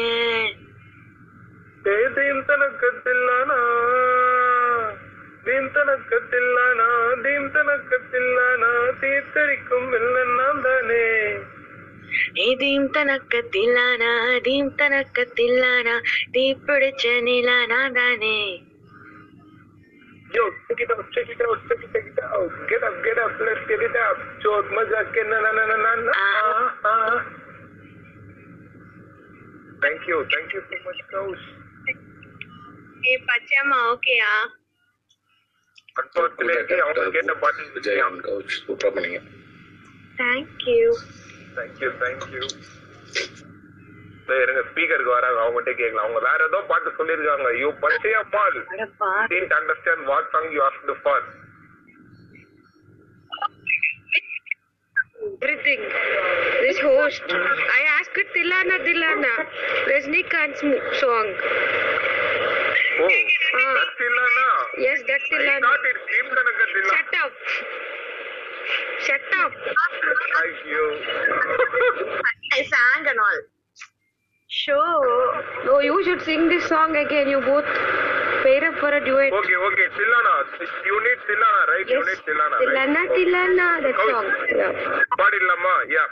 தேதியின் 1.84 2.44
தனக்கத்தில்லானா 5.77 6.87
தீம் 7.25 7.49
தனக்கத்தில்லானா 7.57 8.71
தீர்த்தரிக்கும் 9.03 9.89
வில்லன் 9.93 10.35
நான் 10.39 10.63
தானே 10.67 11.07
ஏதீம் 12.47 12.89
தனக்கத்தில்லானா 12.97 14.13
தீம் 14.47 14.71
தனக்கத்தில்லானா 14.81 15.97
தீ 16.37 16.47
பிடிச்ச 16.69 17.17
நிலானா 17.29 17.83
தானே 17.99 18.39
Yo, 20.37 20.45
check 20.67 20.81
it 20.81 20.91
out, 20.93 21.05
check 21.15 21.29
it 21.29 21.43
out, 21.47 21.59
check 21.67 21.83
it, 21.85 21.91
check 21.93 22.07
it 22.11 22.17
out. 22.29 22.55
Get 22.71 22.83
up, 22.83 22.97
get 23.05 23.19
up, 23.25 23.35
let's 23.41 23.61
get 23.69 23.83
it 23.89 23.97
up. 24.07 24.17
Chot 24.43 24.67
maza 24.69 25.03
ke 25.13 25.23
na 25.31 25.39
na 25.45 25.51
na 25.59 25.65
na 25.65 25.77
na 25.77 25.93
na. 25.99 26.15
Ah, 26.23 26.65
ah. 26.85 27.15
Thank 29.85 30.09
you, 30.11 30.19
thank 30.35 30.49
you 30.55 30.63
so 30.71 30.81
much, 30.87 31.03
Kaush. 31.13 31.45
ஏ 33.07 33.15
பச்சையம்மா 33.29 33.79
ஓகேயா 33.93 34.33
Unfortunately, 35.96 36.76
I 36.76 36.94
won't 36.96 37.14
get 37.14 37.30
a 37.30 37.36
button. 37.36 37.66
Vijay 37.76 38.00
on 38.06 38.22
couch. 38.22 38.64
Thank 40.18 40.50
you. 40.66 40.98
Thank 41.56 41.80
you, 41.82 41.92
thank 42.00 42.22
you. 42.32 42.44
இருங்க 44.42 44.62
ஸ்பீக்கருக்கு 44.66 45.14
வராங்க 45.14 45.40
அவங்ககிட்ட 45.44 45.72
கேட்கலாம் 45.78 46.06
அவங்க 46.06 46.20
வேற 46.28 46.40
ஏதோ 46.50 46.60
பாட்டு 46.72 46.90
சொல்லிருக்காங்க 46.98 47.52
you 47.62 47.70
Pachaiyammal 48.22 48.58
didn't 49.32 49.56
understand 49.60 50.04
what 50.12 50.30
song 50.34 50.50
you 50.56 50.62
ask 50.70 50.90
to 50.92 50.98
for 51.04 51.26
Everything. 55.42 55.82
This 56.62 56.78
host. 56.80 57.24
I 57.78 57.82
asked 57.96 58.18
Tilana 58.34 58.78
Dilana, 58.86 59.34
Resnikant's 59.88 60.62
song. 61.00 61.28
ಗೊತ್ತಿಲ್ಲನಾ 63.02 64.48
ಎಸ್ 64.90 65.04
ಗೊತ್ತಿಲ್ಲ 65.12 65.52
ನಾಟ್ 65.68 65.86
ಇಟ್ 65.92 66.02
ಟೀಮ್ 66.12 66.30
ಕನಕತ್ತಿಲ್ಲ 66.38 66.92
ಶಟ್ 66.98 67.16
ಅಪ್ 67.24 67.40
ಶಟ್ 69.08 69.34
ಅಪ್ 69.44 69.58
ಅಯ್ಯೋ 70.42 70.86
I 72.58 72.62
sang 72.74 73.08
and 73.12 73.20
all. 73.26 73.40
Sure 74.50 75.10
no 75.66 75.74
you 75.88 75.98
should 76.06 76.22
sing 76.28 76.42
this 76.54 76.64
song 76.72 76.94
again. 77.02 77.28
You 77.34 77.40
both 77.48 77.70
pair 78.44 78.62
up 78.70 78.78
for 78.82 78.92
a 79.00 79.02
duet. 79.06 79.34
Okay 79.40 79.58
okay. 79.68 79.88
Tillana 79.98 80.34
you 80.90 80.98
need 81.06 81.20
tillana 81.28 81.62
right? 81.72 81.88
Yes. 81.88 81.98
you 81.98 82.02
need 82.10 82.22
tillana 82.30 82.58
tillana 82.64 83.02
right? 83.02 83.14
tillana 83.18 83.68
that 83.86 84.02
oh. 84.06 84.10
song. 84.12 84.28
Yeah. 84.62 84.74
பாடிடலாமா 85.20 85.76
யா 85.96 86.06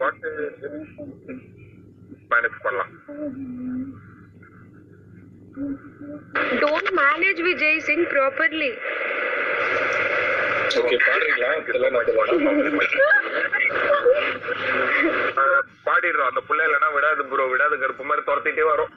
பாட்டு 0.00 0.30
manage 2.31 2.63
பண்ணலாம் 2.63 2.93
Don't 6.61 6.87
manage 6.95 7.39
Vijay, 7.41 7.73
sing 7.81 7.99
properly. 8.07 8.69
Okay 10.79 10.97
பாடுறீங்களா 11.03 11.49
இதெல்லாம் 11.61 11.95
அஹ், 15.35 15.59
பாடிடுறோம் 15.85 16.29
அந்த 16.29 16.41
புள்ள 16.47 16.61
இல்லைன்னா 16.67 16.89
விடாது 16.95 17.23
bro 17.29 17.45
விடாது 17.51 17.75
கருப்பு 17.81 18.03
மாதிரி 18.05 18.23
துரத்திட்டே 18.29 18.65
வரும் 18.69 18.91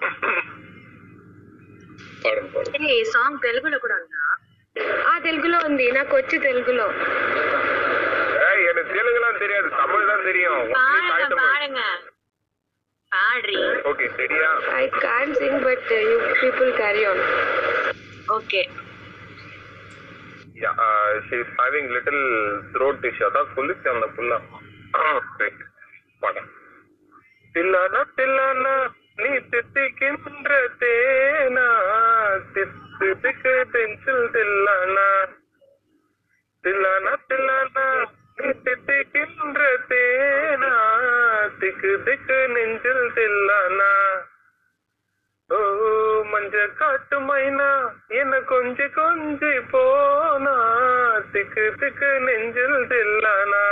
பாடுங்க 2.22 2.48
பாடுங்க 2.54 2.88
ఏ 2.94 3.04
సాంగ్ 3.12 3.38
తెలుగులో 3.44 3.78
కూడా 3.84 3.96
ఉందా 4.00 4.22
ఆ 5.04 5.18
తెలుగులో 5.26 5.58
ఉంది 5.68 5.86
నాకు 5.98 6.14
వచ్చి 6.20 6.36
తెలుగులో 6.46 6.86
ஏய், 8.46 8.64
எனக்கு 8.70 8.90
தெலுங்குலாம் 8.94 9.42
தெரியாது 9.44 9.70
தமிழ் 9.78 10.10
தான் 10.10 10.26
தெரியும் 10.26 10.60
பாடுங்க 10.78 11.36
பாடுங்க 11.44 11.82
Okay, 13.91 14.07
சரியா 14.17 14.49
I 14.73 14.85
can't 14.95 15.33
sing, 15.37 15.55
but 15.65 15.89
uh, 15.91 16.01
you 16.09 16.17
people 16.41 16.69
carry 16.77 17.03
on. 17.11 17.19
Okay 18.37 18.61
Yeah, 20.55 20.75
uh, 20.85 21.11
she's 21.27 21.49
having 21.59 21.85
little 21.95 22.23
throat 22.73 23.05
issue. 23.09 23.25
அதான் 23.27 23.51
குளிச்சு 23.55 23.87
அந்த 23.93 24.07
புள்ள 24.17 24.31
படம் 26.23 26.49
தில்லானா 27.55 28.01
தில்லானா 28.17 28.73
நீ 29.21 29.31
தித்திக்கின்ற 29.53 30.49
தேனா 30.83 31.67
தித்துக்கு 32.55 33.53
பென்சில் 33.73 34.25
தில்லானா 34.35 35.07
தில்லானா 36.63 37.13
தில்லானா 37.31 37.85
திட்டுகின்ற 38.41 39.61
தேனா 39.89 40.73
திக்கு 41.59 42.03
திக்கு 42.05 42.47
நெஞ்சில் 42.49 43.11
தில்லானா? 43.15 43.91
ஓ 45.49 45.57
மஞ்ச 46.31 46.73
காட்டு 46.73 47.19
மைனா 47.19 47.69
என்ன 48.07 48.39
கொஞ்சி 48.39 48.87
கொஞ்சி 48.97 49.51
போனா? 49.71 50.55
திக்கு 51.31 51.73
திக்கு 51.79 52.19
நெஞ்சில் 52.19 52.87
தில்லானா? 52.87 53.63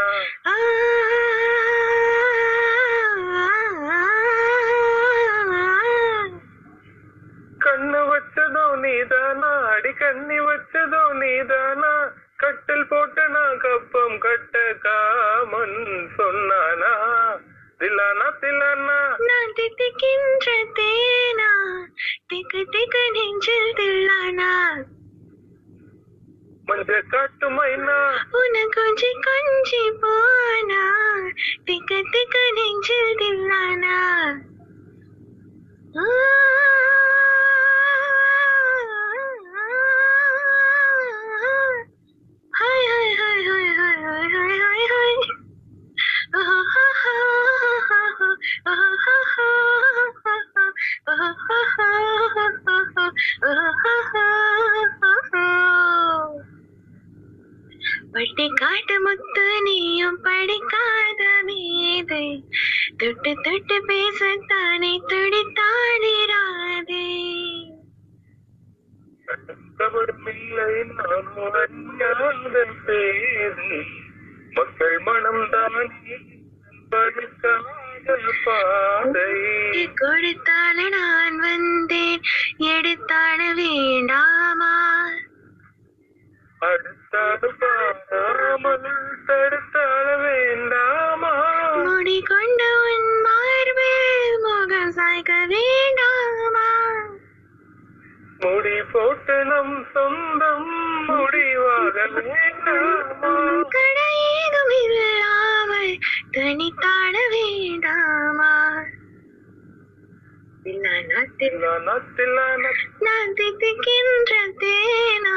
நான் 111.80 113.34
தித்திக்கின்ற 113.36 114.34
தேனா 114.60 115.36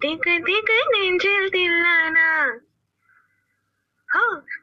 திக்கு 0.00 0.34
திக்கு 0.46 0.76
நெஞ்சில் 0.92 1.48
தில்லானா 1.52 2.28
ஓ 4.08 4.22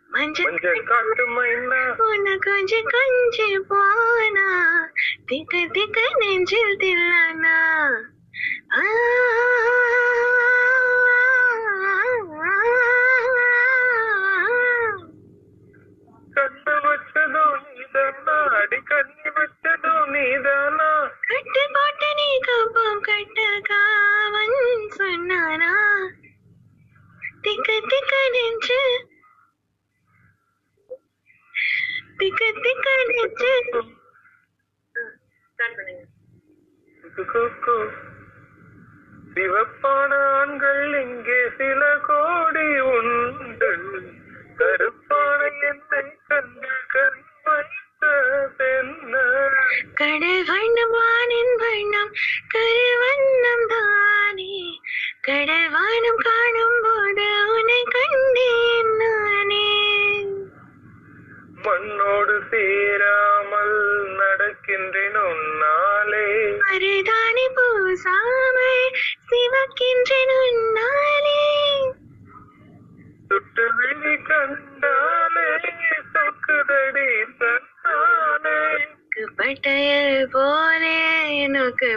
மஞ்சள் 0.10 0.48
மஞ்சள் 0.48 0.82
காட்டு 0.84 1.26
மைனா 1.36 1.82
உன்னை 2.06 2.36
கொஞ்சி 2.46 2.80
கொஞ்சி 2.94 3.50
போனா 3.72 4.48
திக்கு 5.26 5.62
திக்கு 5.74 6.06
நெஞ்சில் 6.20 6.76
தில்லானா 6.78 7.58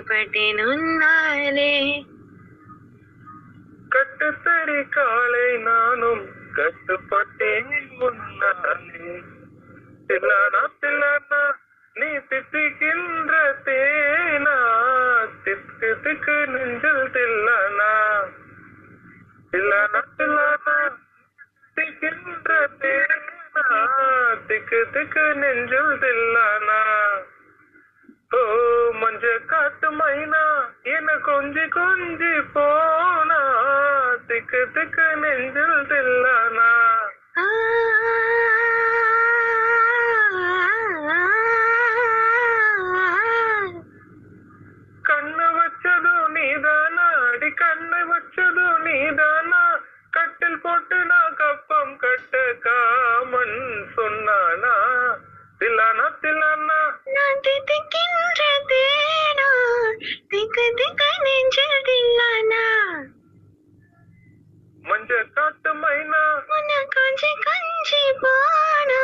நோக்கப்பட்டேன் 0.06 0.60
உன்னாலே 0.62 2.04
கட்டுத்தறி 3.88 4.88
காலை 4.88 5.56
நானும் 5.56 6.24
கட்டுப்பட்டேன் 6.54 7.98
முன்னாலே. 7.98 9.22
தில்லானா 10.06 10.62
தில்லானா 10.80 11.42
நீ 11.94 12.06
திட்டுகின்ற 12.06 13.32
தேனா. 13.64 14.56
திக்கு 15.44 15.98
திக்கு 16.02 16.46
நெஞ்சல் 16.48 17.10
தில்லானா 17.10 17.92
தில்லானா 19.52 20.02
தில்லானா 20.18 20.78
திக்கின்ற 21.74 22.68
தேனா. 22.78 23.66
திக்கு 24.46 24.86
திக்கு 24.92 25.34
நெஞ்சல் 25.34 25.98
தில்லானா 25.98 26.80
ஓ 28.36 28.40
மஞ்ச 28.92 29.24
காட்டு 29.46 29.88
மைனா 29.98 30.44
என 30.94 31.08
கொஞ்சி 31.26 31.64
கொஞ்சி 31.76 32.32
போனா? 32.54 33.40
திக்கு 34.28 34.62
திக்கு 34.74 35.06
நெஞ்சில் 35.22 35.76
தில்லானா? 35.90 36.70
கண்ணு 45.02 45.46
வச்சதும் 45.56 46.28
நீதானா? 46.28 47.06
அடி 47.32 47.50
கண்ணு 47.62 48.00
வச்சதும் 48.10 48.80
நீதானா? 48.80 49.62
கட்டில் 50.10 50.60
போட்டு 50.60 51.04
நான் 51.04 51.34
கப்பம் 51.34 51.96
கட்ட 51.96 52.34
காமன் 52.66 53.58
சொன்னானா? 53.96 54.74
தில்லானா 55.60 56.06
தில்லானா? 56.22 56.80
நான் 57.16 57.42
தித்திக்கின்ற 57.46 58.40
தேனா 58.70 59.48
திக்கு 60.32 60.64
திக்கு 60.80 61.10
நெஞ்சில் 61.26 61.76
தில்லானா 61.88 62.64
மஞ்ச 64.84 65.20
காட்டு 65.36 65.70
மைனா 65.82 66.22
உன்ன 66.56 66.72
கொஞ்சி 66.94 67.30
கொஞ்சி 67.46 68.02
போனா 68.22 69.02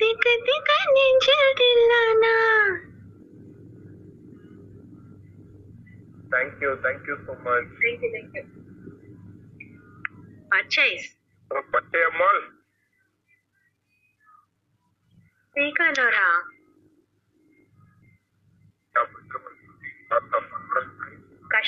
திக்கு 0.00 0.34
திக்கு 0.48 0.78
நெஞ்சில் 0.96 1.46
தில்லானா 1.60 2.34
thank you 6.32 6.72
thank you 6.86 7.16
so 7.26 7.34
much 7.46 7.70
Thank 7.82 8.02
you, 8.02 8.10
thank 8.14 8.34
you. 8.36 8.44
Purchase. 10.50 11.06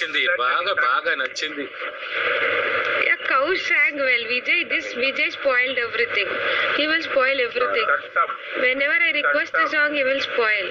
నచ్చింది 0.00 0.22
బాగా 0.42 0.72
బాగా 0.86 1.12
నచ్చింది 1.22 1.64
yeah 3.08 3.16
కౌష్ 3.32 3.64
song 3.72 4.00
well 4.08 4.26
Vijay 4.34 4.62
this 4.74 4.90
Vijay 5.04 5.32
spoiled 5.38 5.80
everything 5.86 6.32
he 6.78 6.86
will 6.92 7.06
spoil 7.10 7.40
everything 7.48 7.92
whenever 8.88 9.04
I 9.08 9.12
request 9.20 9.56
the 9.62 9.66
song 9.76 9.96
he 10.00 10.04
will 10.10 10.24
spoil 10.30 10.70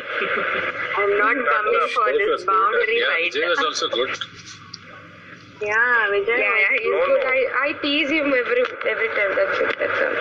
I'm 1.00 1.14
not 1.22 1.38
coming 1.48 1.88
for 1.94 2.04
Both 2.06 2.20
this 2.20 2.30
was 2.30 2.42
good. 2.42 2.50
boundary 2.52 2.94
Yeah, 3.00 3.10
fight. 3.14 3.34
Vijay 3.34 3.48
was 3.54 3.62
also 3.68 3.88
good. 3.96 4.12
Yeah, 5.62 5.80
Vijay. 6.14 6.38
Yeah, 6.44 6.56
yeah, 6.62 6.72
he's 6.76 6.88
No, 6.94 7.02
good. 7.02 7.18
no. 7.18 7.34
I, 7.34 7.42
I 7.64 7.70
tease 7.84 8.12
him 8.18 8.30
every 8.42 8.64
every 8.94 9.10
time. 9.18 9.34
That's 9.40 9.60
it. 9.66 9.74
That's 9.82 10.00
all. 10.06 10.16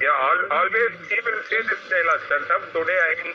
Yeah, 0.00 0.24
al- 0.28 0.46
always 0.58 0.94
he 1.10 1.18
will 1.28 1.40
say 1.50 1.60
this 1.70 1.82
dialogue. 1.92 2.24
Shut 2.28 2.54
up. 2.56 2.64
Today 2.76 2.98
I 3.08 3.14
will 3.20 3.34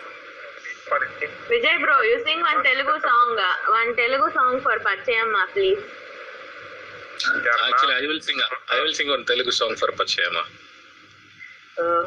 for 0.88 1.02
him. 1.20 1.34
Vijay 1.51 1.75
bro, 1.83 1.97
you 2.11 2.17
sing 2.27 2.41
one 2.51 2.61
Telugu 2.67 2.95
song. 3.07 3.31
uh, 3.39 3.55
One 3.79 3.91
Telugu 3.99 4.29
song 4.37 4.55
for 4.65 4.77
Pachayamma, 4.87 5.43
please. 5.55 5.83
Yeah, 7.47 7.67
Actually, 7.69 7.95
na- 7.95 8.03
I 8.03 8.07
will 8.11 8.21
sing. 8.21 8.39
I 8.77 8.81
will 8.83 8.95
sing 8.99 9.09
one 9.15 9.25
Telugu 9.31 9.53
song 9.61 9.75
for 9.83 9.89
Pachayama. 10.01 10.43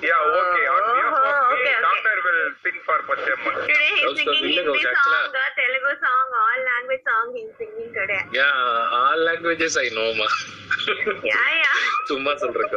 yeah, 0.08 0.20
okay. 0.40 0.66
On 0.74 0.82
behalf 0.90 1.14
of 1.14 1.24
Oh, 1.30 1.50
me, 1.50 1.56
okay, 1.56 1.72
okay. 1.72 1.82
doctor 1.88 2.16
will 2.26 2.42
sing 2.66 2.78
for 2.88 2.98
Pachemma. 3.10 3.52
Today 3.70 3.90
he's 3.96 4.06
Also, 4.10 4.20
singing 4.20 4.44
Vijay 4.46 4.60
Hindi 4.60 4.76
was 4.76 4.84
song, 4.86 4.94
actually- 4.94 5.42
uh, 5.44 5.50
Telugu 5.60 5.92
song, 6.06 6.28
all 6.44 6.60
language 6.72 7.04
song 7.10 7.26
he's 7.38 7.52
singing 7.62 7.90
today. 8.00 8.22
Yeah, 8.40 9.00
all 9.00 9.20
languages 9.30 9.76
I 9.86 9.90
know, 9.98 10.08
ma. 10.22 10.30
Yeah, 11.32 11.48
yeah. 11.64 11.76
சும்மா 12.12 12.32
சொல்றேன் 12.44 12.72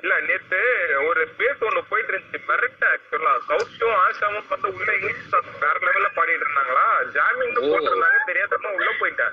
இல்ல 0.00 0.20
நேத்து 0.20 0.60
ஒரு 1.06 1.28
space 1.36 1.60
ஒண்ணு 1.60 1.80
போயிட்டு 1.88 2.12
இருந்துச்சு. 2.12 2.40
Merit 2.48 2.84
ஆக்சுவலா 2.84 3.38
கௌஷும் 3.48 3.96
ஆஷாவும் 4.08 4.48
வந்து 4.48 4.72
உள்ள 4.72 4.94
இங்கிலீஷ் 4.94 5.30
வேற 5.60 5.78
லெவல்ல 5.80 6.18
பாடிட்டு 6.18 6.42
இருந்தாங்களா? 6.42 6.86
ஜாமிங் 7.12 7.58
ஓ. 7.58 7.78
போட்டிருந்தாங்க. 7.78 8.16
தெரியாதமா 8.26 8.66
உள்ள 8.66 8.90
போயிட்டேன். 9.00 9.32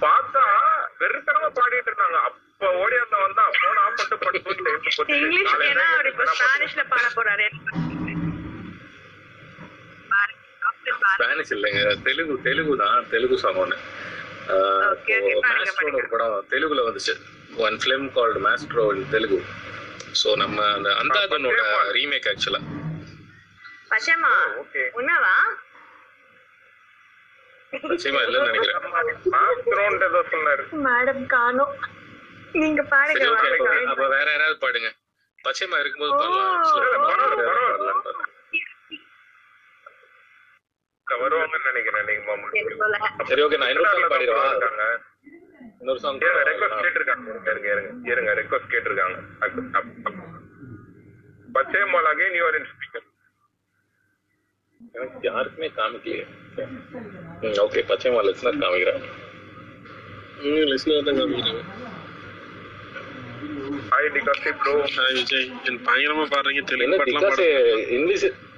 பார்த்தா 0.00 0.42
வெறுத்தனமா 0.98 1.52
பாடிட்டு 1.54 1.86
இருந்தாங்க. 1.86 2.43
அப்ப 2.54 2.68
ஓடியாந்த 2.80 3.16
வந்தா 3.22 3.44
போன் 3.54 3.78
ஆஃப் 3.80 3.96
பண்ணிட்டு 3.98 4.16
பட்டு 4.24 4.38
தூக்கிட்டு 4.44 4.70
எடுத்து 4.72 4.90
போட்டு 4.96 5.14
இங்கிலீஷ்க்கு 5.18 5.66
ஏன்னா 5.70 5.86
அவர் 5.94 6.08
இப்ப 6.10 6.24
காலையில 6.24 6.42
ஸ்பானிஷ்ல 6.42 6.82
பாட 6.92 7.06
போறாரு. 7.16 7.46
பாருங்க, 10.12 10.38
after 10.62 10.92
பாருங்க. 10.94 11.16
ஸ்பானிஷ் 11.16 11.52
இல்லைங்க. 11.56 11.82
தெலுங்கு 12.06 12.36
தெலுங்கு 12.46 12.76
தான். 12.84 12.98
தெலுங்கு 13.14 13.38
சாங் 13.44 13.60
ஒன்று 13.64 13.78
Okay, 14.46 15.16
okay, 15.18 15.34
பாருங்க, 15.42 15.60
மேஸ்ட்ரோன்னு 15.60 15.98
ஒரு 16.00 16.08
படம் 16.12 16.34
தெலுங்குல 16.50 16.82
வந்துச்சு. 16.88 17.14
One 17.66 17.76
film 17.82 18.06
called 18.16 18.40
Maestro 18.46 18.84
in 18.94 19.06
Telugu. 19.14 19.38
So 20.20 20.30
நம்ம 20.42 20.58
அந்த 20.76 20.88
அந்தாதனோட 21.02 21.60
ரீமேக் 21.96 22.28
ஆக்சுவலா. 22.32 22.60
உன்னவா 24.98 25.34
நினைக்கிறேன். 28.46 28.82
சொன்னாரு. 30.32 30.62
மேடம் 30.86 31.22
காணோம். 31.32 31.74
நீங்க 32.62 32.82
பாடுங்க 32.92 33.26
வாங்க. 33.34 33.70
அப்ப 33.92 34.04
வேற 34.16 34.26
யாராவது 34.34 34.56
பாடுங்க. 34.64 34.88
பச்சைமா 35.46 35.78
இருக்கும்போது 35.82 36.12
பாருங்க. 36.20 36.42
வருவாங்கன்னு 41.22 41.68
நினைக்கிறேன் 41.70 42.06
நீங்க 42.10 42.22
மாமா. 42.28 42.46
எனக்குள்ள 42.60 42.96
சரி 43.30 43.42
ஓகே 43.46 43.58
நான் 43.62 43.72
இன்னொரு 43.72 43.90
சாங் 43.94 44.12
பாடிடுவா 44.12 44.44
இருக்காங்க. 44.52 44.84
இன்னொரு 45.80 46.00
சாங் 46.04 46.20
இருங்க 46.24 46.42
ரெக்வஸ்ட் 46.50 46.84
கேட்டிருக்காங்க. 46.84 47.26
இருங்க 47.50 47.68
இருங்க 47.74 47.90
இருங்க 48.12 48.30
ரெக்வஸ்ட் 48.40 48.72
கேட்டிருக்காங்க. 48.74 49.16
பச்சை 51.56 51.82
அகைன் 52.12 52.36
யூஆர் 52.40 52.58
இன் 52.60 52.70
ஸ்பீக்கர் 52.72 53.06
எனக்கு 54.96 55.26
யாருக்குமே 55.28 55.68
காமிக்கலையே. 55.78 56.24
ஓகே 57.66 57.82
பச்சை 57.90 58.10
மாலை 58.16 58.32
காமிக்கிறேன். 58.64 59.04
லிஸ்னர் 60.72 61.06
தான் 61.08 61.18
காமிக்கிறாங்க. 61.20 61.62
ஹாய் 63.94 64.08
டிகாசி 64.14 64.50
ப்ரோ 64.60 64.72
ஹாய் 64.94 65.12
விஜய் 65.16 65.44
என் 65.68 65.76
பயங்கரமா 65.86 66.22
பாடுறீங்க 66.32 66.62
தெலுங்கு 66.70 66.96
பாட்டுலாம் 67.00 67.24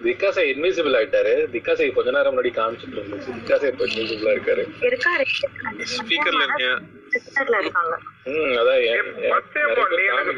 திக்காசே 0.05 0.43
இன்விசிபிள் 0.53 0.95
ஆயிட்டாரு. 0.99 1.33
திக்காசே 1.55 1.87
கொஞ்ச 1.97 2.09
நேரம் 2.11 2.33
முன்னாடி 2.33 2.51
காமிச்சிட்டு 2.59 2.97
இருந்துச்சு. 2.97 3.31
திக்காசே 3.39 3.71
இப்ப 3.73 3.85
இன்விசிபிளா 3.87 4.33
இருக்காரு. 4.37 4.63
இருக்காரு. 4.89 5.25
ஸ்பீக்கர்ல 5.95 6.43
இருக்கேன் 6.47 6.79
ம் 8.33 8.55
அதான் 8.61 8.81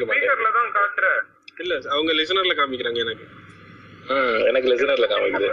ஸ்பீக்கர்ல 0.01 0.49
தான் 0.57 0.71
காட்டுற. 0.77 1.07
இல்ல 1.57 1.79
அவங்க 1.95 2.11
லிசனர்ல 2.19 2.55
காமிக்கிறாங்க 2.61 3.01
எனக்கு. 3.05 3.27
ம் 4.09 4.39
எனக்கு 4.49 4.71
லிசனர்ல 4.73 5.09
காமிக்குது. 5.13 5.49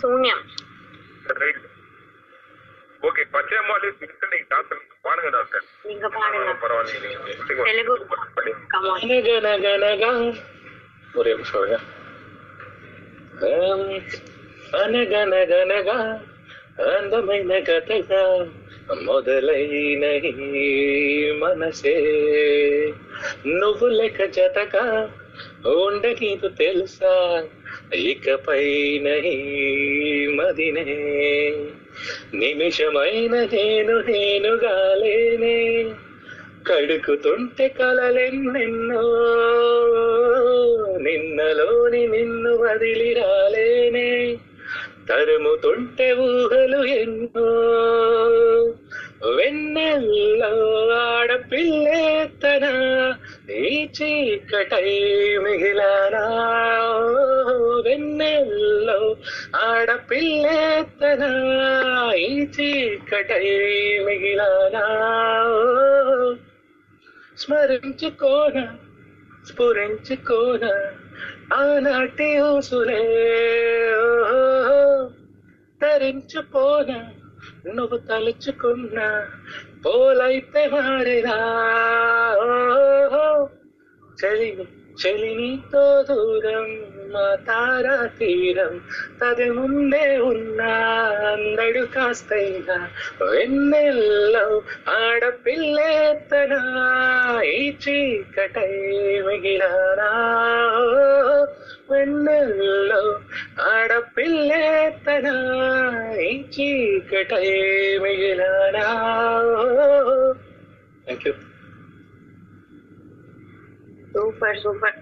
சூன்யம் 0.00 0.44
ரைட் 1.42 1.62
ஓகே 3.03 3.23
பச்சை 3.33 3.59
மால் 3.67 3.85
இஸ் 3.87 3.99
லிசனிங் 4.03 4.47
டாக்டர் 4.51 4.81
பாருங்க 5.05 5.29
டாக்டர் 5.35 5.65
நீங்க 5.85 6.07
பாடுங்க 6.15 6.53
பாருங்க 6.63 6.93
தெலுங்கு 7.63 7.95
கமான் 8.73 9.03
అనగనగనగా 9.05 10.11
ఒరే 11.15 11.31
నిమిషం 11.33 11.59
ఆగుగా. 11.59 11.77
ఆమ్, 13.49 13.85
అనగనగనగా 14.81 15.97
అందమైన 16.89 17.53
కథగా 17.67 18.23
మొదలైన 19.05 20.03
ఈ 20.25 20.67
మనసే 21.39 21.95
నువ్వు 23.55 23.87
లెక్క 23.95 24.25
జతగా 24.35 24.83
ఉండగీదు 25.81 26.49
తెలుసా 26.59 27.13
ఇకపైన 28.03 29.07
ఈ 29.31 29.37
మదినే 30.37 30.85
నిమిషమైన 32.34 33.34
నేను 33.52 33.98
నేనుగాలేనే 33.98 35.58
కడుకుతుంటే 36.66 37.68
కలలెన్నెన్నో 37.68 39.04
నిన్నలోని 40.98 42.06
నిన్ను 42.06 42.52
వదిలి 42.56 43.14
రాలేనే 43.14 44.36
తరుముతుంటే 45.08 46.12
ఊహలు 46.12 46.84
ఎన్నో 46.84 47.46
వెన్నెల్లో 49.36 50.52
ఆడపిల్లే 50.94 52.04
తన 52.42 52.64
ఈ 53.50 53.88
చీకటై 53.96 54.90
మిగిలానా. 55.38 56.24
వెన్నెల్లో 57.84 58.98
ఆడపిల్లే 59.56 60.86
ఈ 62.14 62.42
చీకటై 62.42 63.46
మిగిలానా? 64.04 64.84
స్మరించుకోన 67.38 68.76
స్ఫురించుకోన 69.46 70.64
ఆనాటి 71.52 72.40
ఊసులే 72.40 73.02
తరించుకోన 75.82 77.10
నువ్వు 77.66 77.98
తలుచుకున్న 77.98 79.26
పోలైతే 79.86 80.68
మారినా? 80.68 81.36
చలిని 84.24 84.66
చలినితో 85.02 86.02
దూరం. 86.02 86.91
పద్మ 87.12 87.22
తారా 87.46 87.96
తీరం 88.18 88.74
తది 89.20 89.46
ముందే 89.50 90.04
ఉన్నా 90.20 90.70
అందడు 91.30 91.82
కాస్తైనా 91.94 92.76
వెన్నెల్లో 93.22 94.44
ఆడపిల్లేతనా 94.94 96.60
ఈ 97.50 97.58
చీకటై 97.82 98.72
మిగిలారా? 99.26 100.10
వెన్నెల్లో 101.90 103.02
ఆడపిల్లేతనా 103.68 105.36
ఈ 106.22 106.32
చీకటై 106.54 107.46
మిగిలారా? 107.98 108.88
థ్యాంక్ 111.06 111.26
యూ 111.28 111.34
సూపర్ 114.14 114.60
సూపర్ 114.64 115.01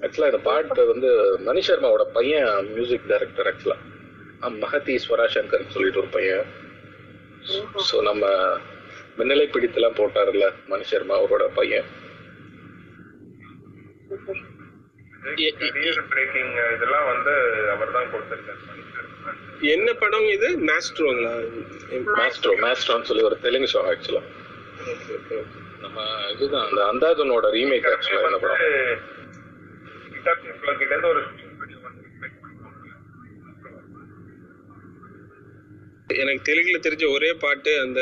ஆக்சுவலா 0.00 0.30
இந்த 0.30 0.40
பாட்டு 0.44 0.82
வந்து 0.90 1.08
மணி 1.46 1.60
சர்மாவோட 1.68 2.04
பையன் 2.16 2.48
மியூசிக் 2.70 3.08
டைரக்டர் 3.10 3.48
ஆக்சுவலா 3.50 3.78
மகதி 4.62 4.94
ஸ்வரா 5.04 5.24
சங்கர் 5.32 5.72
சொல்லிட்டு 5.72 6.00
ஒரு 6.02 6.10
பையன். 6.16 6.44
ஸோ 7.88 7.96
நம்ம 8.08 8.24
மின்னலை 9.18 9.46
பிடித்தெல்லாம் 9.48 9.98
போட்டார்ல 9.98 10.46
மணி 10.70 10.84
சர்மா 10.90 11.14
அவரோட 11.18 11.46
பையன். 11.56 11.88
பிரேக்கிங் 16.10 16.52
இதெல்லாம் 16.74 17.08
வந்து 17.12 17.34
அவர் 17.72 17.94
தான் 17.96 18.10
கொடுத்திருக்காரு 18.12 18.56
என்ன 19.68 19.88
படம் 20.00 20.28
இது? 20.34 20.48
மாஸ்ட்ரோங்களா 20.68 21.32
மாஸ்ட்ரோ 22.18 22.52
மாஸ்ட்ரோன்னு 22.64 23.08
சொல்லி 23.08 23.24
ஒரு 23.28 23.36
தெலுங்கு 23.44 23.70
சாங் 23.72 23.90
ஆக்சுவலா 23.92 24.22
நம்ம 25.82 25.98
இதுதான் 26.32 26.66
அந்த 26.68 26.80
அந்தாதனோட 26.90 27.46
ரீமேக் 27.56 27.88
ஆக்சுவலா 27.92 28.28
இந்த 28.28 28.40
படம்? 28.44 28.62
கிட்ட 30.20 30.32
இருந்து 30.88 31.08
ஒரு 31.08 31.22
எனக்கு 36.16 36.42
தெலுங்குல 36.44 36.78
தெரிஞ்ச 36.80 37.06
ஒரே 37.16 37.30
பாட்டு 37.42 37.72
அந்த 37.80 38.00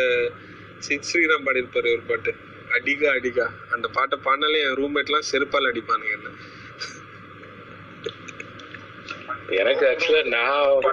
சித் 0.81 1.09
ஸ்ரீராம் 1.09 1.47
பாடியிருப்பாரு 1.47 1.89
ஒரு 1.95 2.05
பாட்டு 2.09 2.31
அடிகா 2.77 3.09
அடிகா. 3.17 3.45
அந்த 3.75 3.87
பாட்டை 3.97 4.17
பாடினாலே 4.25 4.61
என் 4.65 4.79
ரூம்மேட்லாம் 4.79 5.29
செருப்பால் 5.31 5.71
அடிப்பானுங்க 5.71 6.17
என்ன. 6.17 6.31
எனக்கு 9.57 9.85
ஆக்சுவலா 9.89 10.23
நான் 10.29 10.87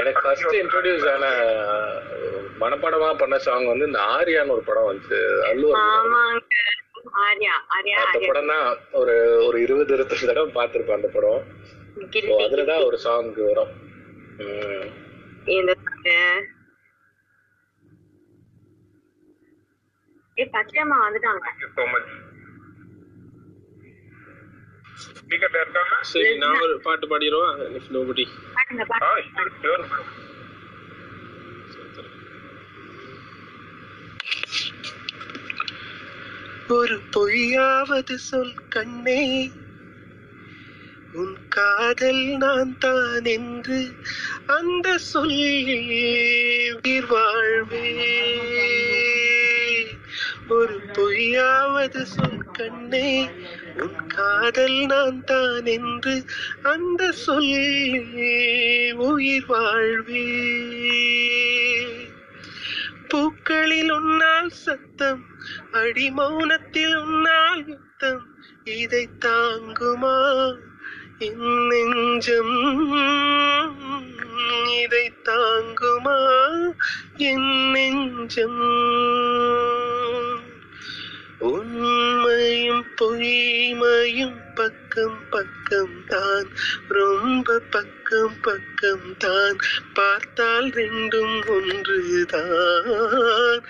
எனக்கு 0.00 0.20
ஃபர்ஸ்ட் 0.24 0.56
இன்ட்ரோடியூஸ் 0.60 1.06
ஆன 1.12 1.26
மனப்பாடமா 2.60 3.08
பண்ண 3.14 3.36
சாங் 3.46 3.66
வந்து 3.66 3.88
இந்த 3.90 4.00
ஆரியான்னு 4.14 4.54
ஒரு 4.56 4.64
படம் 4.68 4.90
வந்து 4.90 5.18
அல்லு 5.48 5.70
அந்த 7.04 8.42
தான் 8.50 8.66
ஒரு 9.00 9.14
ஒரு 9.46 9.56
இருபது 9.64 9.94
இருபத்தஞ்சு 9.96 10.28
தடவை 10.30 10.50
பார்த்திருப்பேன் 10.58 10.98
அந்த 10.98 11.08
படம். 11.14 11.42
அதுலதான் 12.44 12.84
ஒரு 12.88 12.98
சாங் 13.04 13.30
வரும். 13.48 13.72
ஏ 20.36 20.44
பச்சையம்மா 20.54 20.98
வந்துட்டாங்க. 21.06 21.46
So 21.76 21.84
much. 21.94 22.10
ஸ்பீக்கர்ல 25.18 25.60
இருக்காங்க? 25.62 25.94
சரி 26.12 26.30
நான் 26.42 26.62
ஒரு 26.64 26.74
பாட்டு 26.86 27.06
பாடிடுவா 27.12 27.48
இஃப் 27.78 27.92
நோபடி 27.96 28.24
பாடுங்க 28.56 28.82
ஆ 28.84 28.98
பாடுங்க 29.04 29.20
ஷூர் 29.60 29.84
ஷூர் 29.84 29.84
ஒரு 36.72 37.00
பொய்யாவது 37.16 38.14
சொல் 38.14 38.54
கண்ணே. 38.68 39.50
உன் 41.12 41.48
காதல் 41.48 42.36
நான் 42.36 42.78
தான் 42.78 43.24
என்று 43.24 43.94
அந்த 44.46 44.98
சொல்லில் 44.98 47.08
வாழ்வே. 47.08 48.10
ஒரு 50.48 50.80
பொய்யாவது 50.92 52.02
சொல் 52.02 52.44
கண்ணே 52.52 53.30
உன் 53.76 54.06
காதல் 54.06 54.86
நான் 54.86 55.24
தான் 55.24 55.64
என்று 55.64 56.24
அந்த 56.62 57.12
சொல்லில் 57.12 58.94
உயிர் 58.94 59.46
வாழ்வே. 59.46 60.30
பூக்களில் 63.08 63.90
உன்னால் 63.90 64.48
சத்தம் 64.48 65.30
அடி 65.72 66.10
மௌனத்தில் 66.10 66.96
உன்னால் 66.96 67.66
யுத்தம் 67.66 68.36
இதை 68.64 69.08
தாங்குமா? 69.18 70.56
என் 71.18 71.38
நெஞ்சம் 71.38 72.66
இதை 74.82 75.12
தாங்குமா? 75.24 76.18
என் 77.16 77.70
நெஞ்சம் 77.70 78.60
உண்மையும் 81.38 82.84
பொய்மையும் 83.00 84.40
பக்கம் 84.54 85.18
பக்கம் 85.30 86.06
தான் 86.06 86.48
ரொம்ப 86.88 87.62
பக்கம் 87.70 88.36
பக்கம் 88.42 89.14
தான். 89.18 89.56
பார்த்தால் 89.94 90.64
ரெண்டும் 90.64 91.46
ஒன்றுதான். 91.46 93.60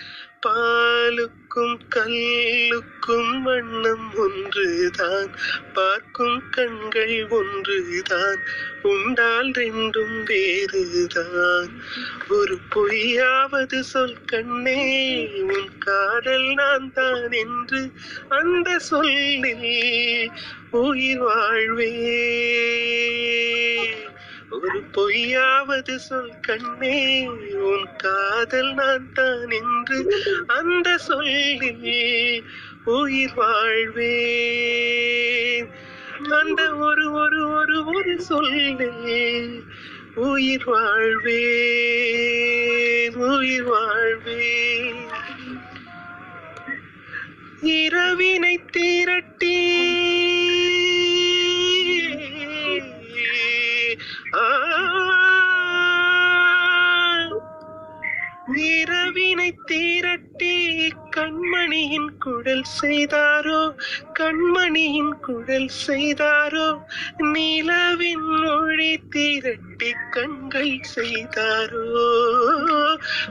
பார்க்கும் 1.54 1.80
கல்லுக்கும் 1.94 3.42
வண்ணம் 3.42 4.14
ஒன்றுதான். 4.14 5.30
பார்க்கும் 5.72 6.42
கண்கள் 6.50 7.28
ஒன்றுதான். 7.28 8.38
உண்டால் 8.82 9.50
ரெண்டும் 9.50 10.22
வேறுதான். 10.22 11.82
ஒரு 12.28 12.58
பொய்யாவது 12.74 13.80
சொல் 13.80 14.24
கண்ணே 14.24 15.28
உன் 15.40 15.78
காதல் 15.78 16.54
நான் 16.54 16.92
தான் 16.92 17.32
என்று 17.32 17.92
அந்த 18.28 18.78
சொல்லில் 18.78 20.30
உயிர் 20.70 21.18
வாழ்வே. 21.18 21.90
ஒரு 24.52 24.82
பொய்யாவது 24.92 25.96
சொல் 25.96 26.40
கண்ணே 26.40 27.24
உன் 27.54 27.96
காதல் 27.96 28.74
நான் 28.74 29.12
தான் 29.12 29.50
என்று 29.50 30.20
அந்த 30.46 30.98
சொல்லில் 30.98 32.44
உயிர் 32.84 33.34
வாழ்வேன். 33.34 35.68
அந்த 36.30 36.74
ஒரு 36.74 37.12
ஒரு 37.12 37.52
ஒரு 37.52 37.86
ஒரு 37.86 38.20
சொல்லில் 38.20 39.64
உயிர் 40.14 40.64
வாழ்வேன் 40.64 42.34
உயிர் 43.14 43.64
வாழ்வேன். 43.64 44.98
இரவினை 47.62 48.58
திரட்டி 48.72 50.31
இரவினை 59.14 59.52
தீரட்டி 59.66 60.92
கண்மணியின் 61.10 62.18
குடல் 62.18 62.62
செய்தாரோ? 62.80 63.74
கண்மணியின் 64.18 65.20
குடல் 65.20 65.68
செய்தாரோ? 65.86 66.78
நிலவின் 67.18 68.24
மொழி 68.24 68.98
தீரட்டி 69.10 69.92
கண்கள் 70.10 70.80
செய்தாரோ? 70.94 71.84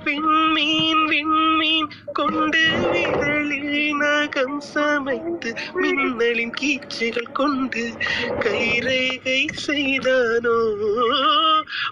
விண்மீன் 0.03 1.05
விண்மீன் 1.05 1.89
கொண்டு 2.13 2.67
விரலில் 2.91 3.95
நகம் 3.95 4.59
சமைத்து 4.59 5.53
மின்னலின் 5.73 6.53
கீச்சுகள் 6.61 7.31
கொண்டு 7.31 7.91
கைரேகை 8.39 9.49
செய்தானோ? 9.53 10.59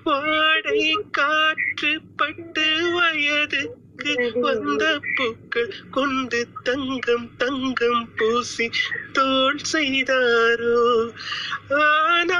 வாடை 0.03 0.97
காற்று 1.11 2.01
பட்டு 2.15 2.91
வயது 2.93 3.78
வயதுக்கு 3.99 4.41
வந்த 4.41 4.83
பூக்கள் 5.17 5.73
கொண்டு 5.91 6.39
தங்கம் 6.63 7.27
தங்கம் 7.37 8.03
பூசி 8.17 8.67
தோல் 9.13 9.61
செய்தாரோ? 9.71 10.83
ஆனால் 11.81 12.37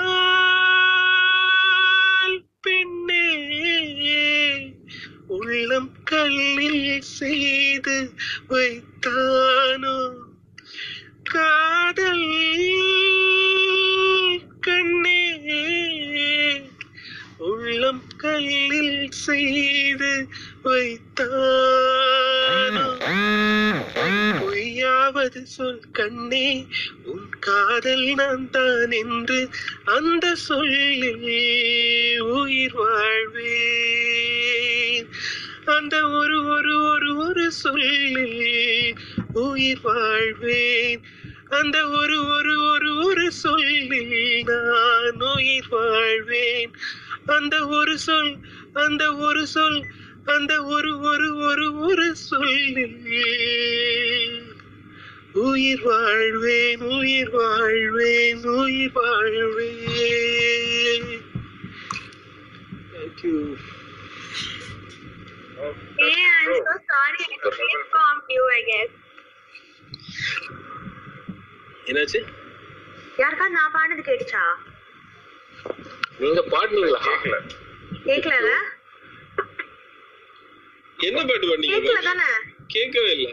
பெண்ணே 2.62 3.28
உள்ளம் 5.38 5.91
கல்லில் 6.04 7.02
செய்து 7.17 7.98
வைத்தானோ? 8.50 9.98
காதல் 11.30 12.30
கண்ணே 14.62 15.22
உள்ளம் 17.50 18.04
கல்லில் 18.17 19.12
செய்து 19.26 20.12
வைத்தான் 20.63 21.38
பொய்யாவது 24.39 25.43
சொல் 25.43 25.86
கண்ணே 25.91 26.67
உன் 27.04 27.30
காதல் 27.39 28.13
நான் 28.13 28.50
தான் 28.50 28.91
என்று 28.91 29.50
அந்த 29.86 30.36
சொல்லிலே 30.36 31.48
உயிர் 32.19 32.74
வாழ்வேன். 32.74 35.08
அந்த 35.65 36.08
ஒரு 36.10 36.48
ஒரு 36.48 36.84
ஒரு 36.84 37.17
ஒரு 37.17 37.52
சொல்லிலே 37.52 38.95
உயிர் 39.34 39.76
வாழ்வேன். 39.82 41.04
அந்த 41.50 41.88
ஒரு 41.88 42.28
ஒரு 42.28 42.72
ஒரு 42.72 43.06
ஒரு 43.06 43.32
சொல்லில் 43.32 44.43
நான் 44.43 45.22
உயிர் 45.36 45.69
வாழ்வேன். 45.69 46.72
அந்த 47.26 47.67
ஒரு 47.67 48.00
சொல் 48.00 48.38
அந்த 48.74 49.15
ஒரு 49.15 49.48
சொல் 49.48 49.86
அந்த 50.30 50.54
ஒரு 50.76 50.92
ஒரு 51.10 51.28
ஒரு 51.48 51.68
ஒரு 51.88 52.06
சொல்லில் 52.24 52.96
உயிர் 55.44 55.84
வாழ்வேன் 55.86 56.84
உயிர் 56.96 57.34
வாழ்வேன் 57.38 58.46
உயிர் 58.58 58.96
வாழ்வேன் 58.98 59.98
Thank 62.94 63.24
you. 63.26 63.38
Hey, 66.00 66.18
I'm 66.32 66.52
so 66.60 66.74
sorry. 66.89 67.24
I 67.60 67.70
informed 67.78 68.28
you, 68.30 68.44
I 68.52 68.62
guess. 68.70 68.92
என்னாச்சு 71.88 72.20
யாருக்காவது 73.20 73.56
நான் 73.56 73.74
பாடுனது 73.76 74.04
கேட்டுச்சா 74.08 74.44
நீங்க 76.20 76.42
பாடுனீங்களா 76.52 77.02
கேட்கல 78.06 78.52
என்ன 80.99 81.19
பாட்டு 81.21 81.47
பாடுனீங்க? 81.49 82.25
கேட்கவே 82.73 83.12
இல்ல. 83.15 83.27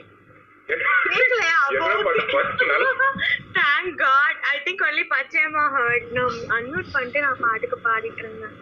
Thank 3.57 3.97
God 4.01 4.39
I 4.47 4.57
think 4.65 4.85
only 4.87 5.05
Pachaiyamma 5.13 5.65
heard 5.75 6.09
நான் 6.17 6.39
அன்மியூட் 6.57 6.93
பண்ணிட்டு 6.95 7.21
நான் 7.21 7.43
பாட்டுக்கு 7.45 7.79
பாடிட்டு 7.85 8.23
இருந்தேன் 8.25 8.57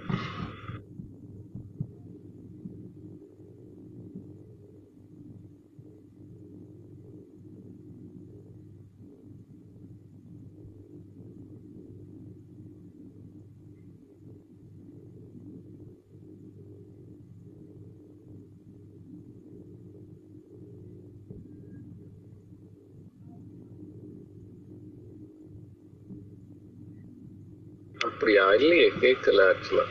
அப்படியா 28.00 28.33
இல்லையே 28.52 28.88
கேட்கல 29.00 29.42
ஆக்சுவலா 29.48 29.86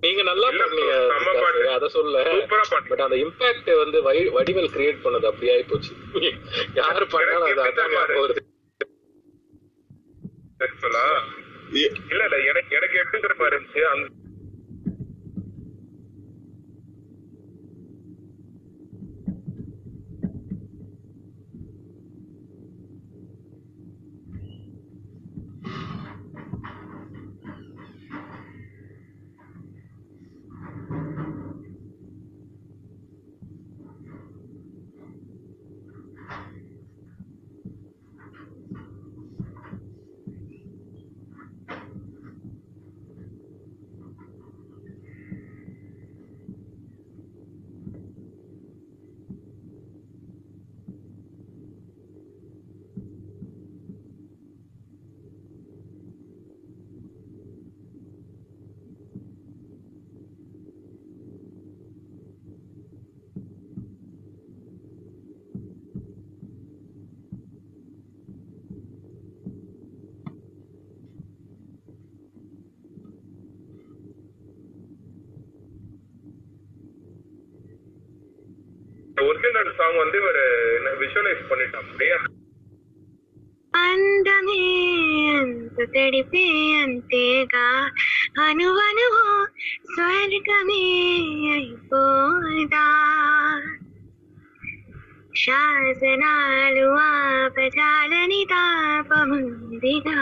நீங்க 0.00 0.22
நல்லா 0.22 0.48
பண்ணீங்க. 0.52 0.94
அத 1.68 1.88
சொல்ல. 1.88 2.22
பட் 2.88 3.00
அந்த 3.00 3.16
இம்பாக்ட் 3.16 3.70
வந்து 3.78 3.98
வடிவேல் 4.34 4.74
கிரியேட் 4.74 5.04
பண்ணது 5.04 5.26
அப்படி 5.26 5.50
ஆயி 5.50 5.64
போச்சு. 5.68 5.92
யாரு 6.74 7.06
பண்ணாலும் 7.06 7.48
அது 8.02 8.18
வருது. 8.18 8.42
ஆக்சுவலா 10.60 11.04
இல்ல 12.10 12.22
இல்ல 12.24 12.36
எனக்கு 12.50 12.76
எனக்கு 12.76 12.98
எப்படி 12.98 13.20
தெரியுமா 13.22 13.46
இருந்துச்சு? 13.46 13.82
அந்த 13.86 14.06
சாங் 79.93 79.97
வந்து 79.97 80.17
இவர் 80.17 80.41
விஷுவலைஸ் 80.99 81.49
பண்ணிட்டான் 81.49 81.85
அப்படியே 81.85 82.17
అందమే 83.73 84.63
అంత 85.33 85.77
తడిపే 85.93 86.45
అంతేగా 86.79 87.67
అనువనువు 88.41 89.25
స్వర్గమే 89.89 90.83
అయిపోదా 91.53 92.87
శాసనాలు 95.39 96.87
ఆపజాలని 97.01 98.41
తాపముందిగా 98.49 100.17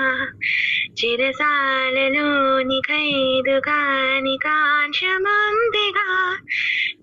చిరసాలలోని 1.00 2.80
ఖైదుగాని 2.88 4.36
కాంక్షముందిగా 4.46 6.08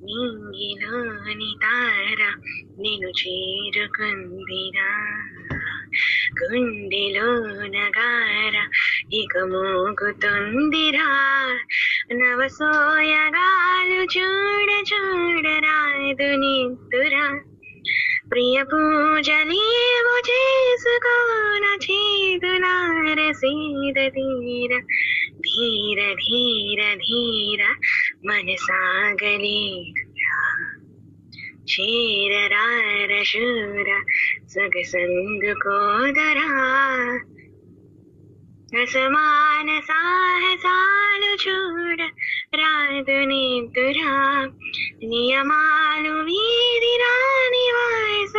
నింగిలోని 0.05 1.55
తార 1.63 2.35
నేను 2.79 3.09
చేరుకుందిరా. 3.09 5.19
గుండెలోన 6.43 7.91
గార 7.99 8.69
ఇక 9.13 9.39
మోగుతుందిరా. 9.39 11.09
నవసోయగాలు 12.13 14.03
చూడ 14.03 14.85
చూడరాదు 14.93 16.37
నిద్దురా 16.37 17.50
प्रिय 18.31 18.63
पूजनी 18.63 19.95
मुझे 20.03 20.77
सुकून 20.77 21.77
थी 21.77 22.39
दुलार 22.39 23.33
सीध 23.33 23.95
धीर। 23.99 24.79
धीर, 25.41 26.95
धीरा 26.95 27.71
मन 28.27 28.55
सागली 28.59 29.95
शेर 31.69 32.47
रार 32.47 33.25
शूर, 33.25 34.05
सुग 34.49 34.71
संग 34.77 35.55
को 35.57 36.07
दरा। 36.11 37.30
అసమాన 38.74 39.70
సాహసాలు 39.88 41.32
చూడ 41.44 42.00
రాదు 42.56 43.20
నిద్దురా 43.30 44.14
నియమాలు 45.04 46.14
వీధి 46.28 46.94
రాని 47.04 47.66
వాస 47.76 48.36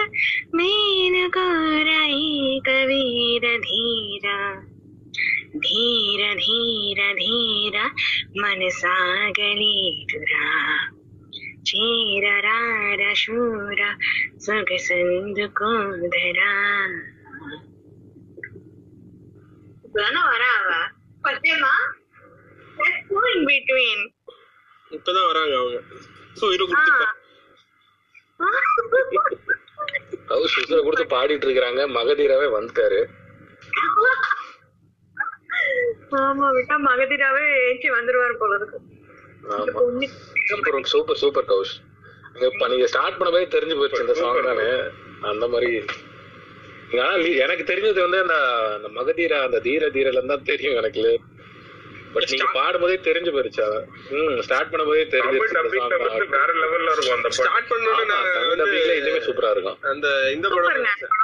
మేలు 0.56 1.24
కోరైక 1.28 2.68
వీర 2.90 3.44
ధీర 3.66 4.26
ధీర 5.64 6.22
ధీర 6.42 7.00
ధీర 7.20 7.76
మనసాగలేదురా 8.42 10.46
చీరరార 11.68 13.02
శూర 13.14 13.80
సొగసందుకోదరా 14.38 16.52
இப்பதானே 19.91 20.19
வரா 20.31 20.49
அவ 20.57 20.69
வராங்க 25.29 25.55
அவங்க. 25.61 25.79
உயிரை 26.47 26.65
கொடுத்து 30.83 31.05
பாடிட்டு 31.15 31.45
இருக்கிறாங்க. 31.47 31.81
மகதீராவே 31.97 32.47
வந்துட்டாரு. 32.57 32.99
ஆமா 36.21 36.47
விட்டா 36.57 36.75
மகதிராவே 36.87 37.43
ஏச்சி 37.67 37.89
வந்துருவாரு 37.97 38.35
போல 38.41 38.55
இருக்கு. 38.55 38.79
சூப்பர் 40.93 41.21
சூப்பர் 41.23 41.49
இப்ப 42.47 42.67
நீங்க 42.67 42.87
ஸ்டார்ட் 42.87 43.19
பண்ணவே 43.21 43.41
தெரிஞ்சு 43.55 43.77
போயிடுச்சு 43.79 44.05
இந்த 44.05 44.15
சாங் 44.21 44.43
தானே. 44.49 44.67
அந்த 45.31 45.47
மாதிரி 45.47 45.71
லீ- 47.17 47.37
எனக்கு 47.37 47.63
தெரிஞ்சது 47.63 48.01
வந்து 48.01 48.19
அந்த 48.21 48.35
அந்த 48.75 48.87
மகதீரா 48.91 49.37
அந்த 49.41 49.59
தீர 49.59 49.89
தீரல 49.89 50.25
தான் 50.25 50.43
தெரியும் 50.43 50.75
எனக்கு 50.75 51.03
பட் 52.13 52.25
நீங்க 52.29 52.45
பாடும்போதே 52.55 52.95
தெரிஞ்சு 53.03 53.31
போயிருச்சு. 53.31 53.65
ம் 54.15 54.39
ஸ்டார்ட் 54.41 54.71
பண்ணும்போதே 54.71 55.03
வந்து 55.19 55.37
வேற 56.33 56.49
லெவல்ல 56.55 56.89
இருக்கும் 56.89 57.15
அந்த 57.15 57.27
படம். 57.27 57.37
ஸ்டார்ட் 57.37 57.69
பண்ணோட 57.71 58.01
நான் 58.05 58.25
சூப்பரா 59.27 59.51
இருக்கும். 59.51 59.77
அந்த 59.91 60.07
இந்த 60.31 60.47
படம் 60.49 60.67
வாட் 60.67 60.81
இஸ் 60.81 61.03
தட் 61.03 61.05
அந்த 61.05 61.19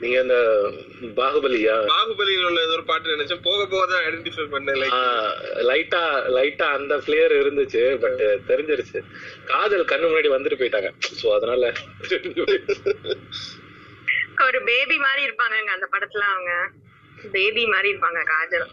நீங்க 0.00 0.16
அந்த 0.22 0.36
பாகுபலியா? 1.18 1.74
பாகுபலியில் 1.90 2.46
உள்ள 2.48 2.60
ஏதோ 2.66 2.74
ஒரு 2.76 2.84
பாட்டு 2.90 3.14
நினைச்சேன். 3.14 3.42
போக 3.46 3.60
போக 3.72 3.82
தான் 3.92 4.02
ஐடென்டிஃபை 4.06 4.46
பண்ணேன் 4.54 4.78
லைக் 4.80 4.96
லைட்டா 5.68 6.02
லைட்டா 6.36 6.66
அந்த 6.78 6.94
பிளேயர் 7.06 7.34
இருந்துச்சு 7.40 7.82
பட் 8.04 8.20
தெரிஞ்சிருச்சு. 8.50 9.00
காதல் 9.50 9.90
கண்ணு 9.92 10.08
முன்னாடி 10.10 10.32
வந்துட்டு 10.34 10.60
போயிட்டாங்க. 10.62 10.90
சோ 11.20 11.28
அதனால 11.36 11.72
ஒரு 14.46 14.58
பேபி 14.70 14.96
மாதிரி 15.06 15.22
இருப்பாங்க 15.28 15.56
அந்த 15.76 15.88
படத்துல 15.94 16.26
அவங்க. 16.34 16.52
பேபி 17.36 17.62
மாதிரி 17.74 17.88
இருப்பாங்க 17.92 18.20
காஜல் 18.32 18.68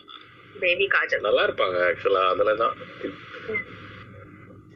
பேபி 0.56 0.86
காஜல் 0.96 1.26
நல்லா 1.28 1.46
இருப்பாங்க 1.48 1.78
ஆக்சுவலா 1.88 2.26
அதுலதான் 2.34 2.76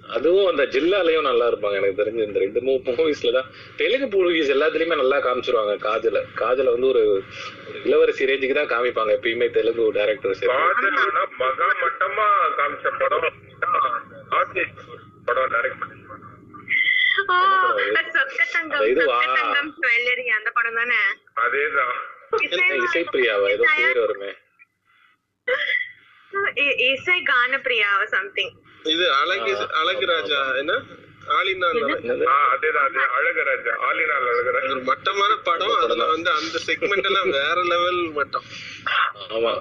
அதுவும் 0.09 0.47
அந்த 0.47 0.63
ஜில்லாலயும் 0.65 1.21
நல்லா 1.21 1.49
இருப்பாங்க. 1.49 1.73
எனக்கு 1.73 1.99
தெரிஞ்சு 1.99 2.23
இந்த 2.23 2.39
ரெண்டு 2.39 2.61
மூவிஸ்ல 2.61 3.31
தான் 3.31 3.49
தெலுங்கு 3.75 4.07
மூவிஸ் 4.15 4.53
எல்லாத்துலயுமே 4.55 4.95
நல்லா 4.95 5.17
காமிச்சிருவாங்க. 5.17 5.73
காஜல 5.79 6.21
காஜல 6.35 6.71
வந்து 6.71 6.87
ஒரு 6.87 7.03
இளவரசி 7.83 8.25
ரேஞ்சுக்கு 8.25 8.57
தான் 8.59 8.71
காமிப்பாங்க 8.73 9.11
எப்பயுமே 9.17 9.49
தெலுங்கு 9.49 9.93
டேரக்டர்ஸ் 9.93 10.43
காதல் 10.45 10.99
மகா 11.37 11.67
மட்டமா 11.81 12.27
காமிச்ச 12.57 12.87
படம் 12.97 13.27
படம் 15.25 15.51
டைரக்ட் 15.51 15.81
பண்ணிருப்பாங்க. 15.81 16.25
இசைப்பிரியாவா? 22.79 23.47
ஏதோ 23.49 23.65
பேர் 23.77 23.99
வருமே. 23.99 24.31
இ- 26.57 26.79
இசை 26.91 27.23
கானப்பிரியா 27.23 27.91
சம்திங் 28.07 28.53
இது 28.85 29.05
அழகு 29.15 29.51
அழகு 29.79 30.05
ராஜா. 30.09 30.39
என்ன? 30.59 30.73
ஒரு 34.67 34.81
மட்டமான 34.87 35.31
படம். 35.47 35.75
அதுல 35.81 36.05
வந்து 36.11 36.29
அந்த 36.31 36.57
செக்மெண்ட் 36.65 37.07
எல்லாம் 37.09 37.31
வேற 37.37 37.57
லெவல் 37.71 37.99
மட்டம். 38.15 38.47
ஆமா. 39.29 39.53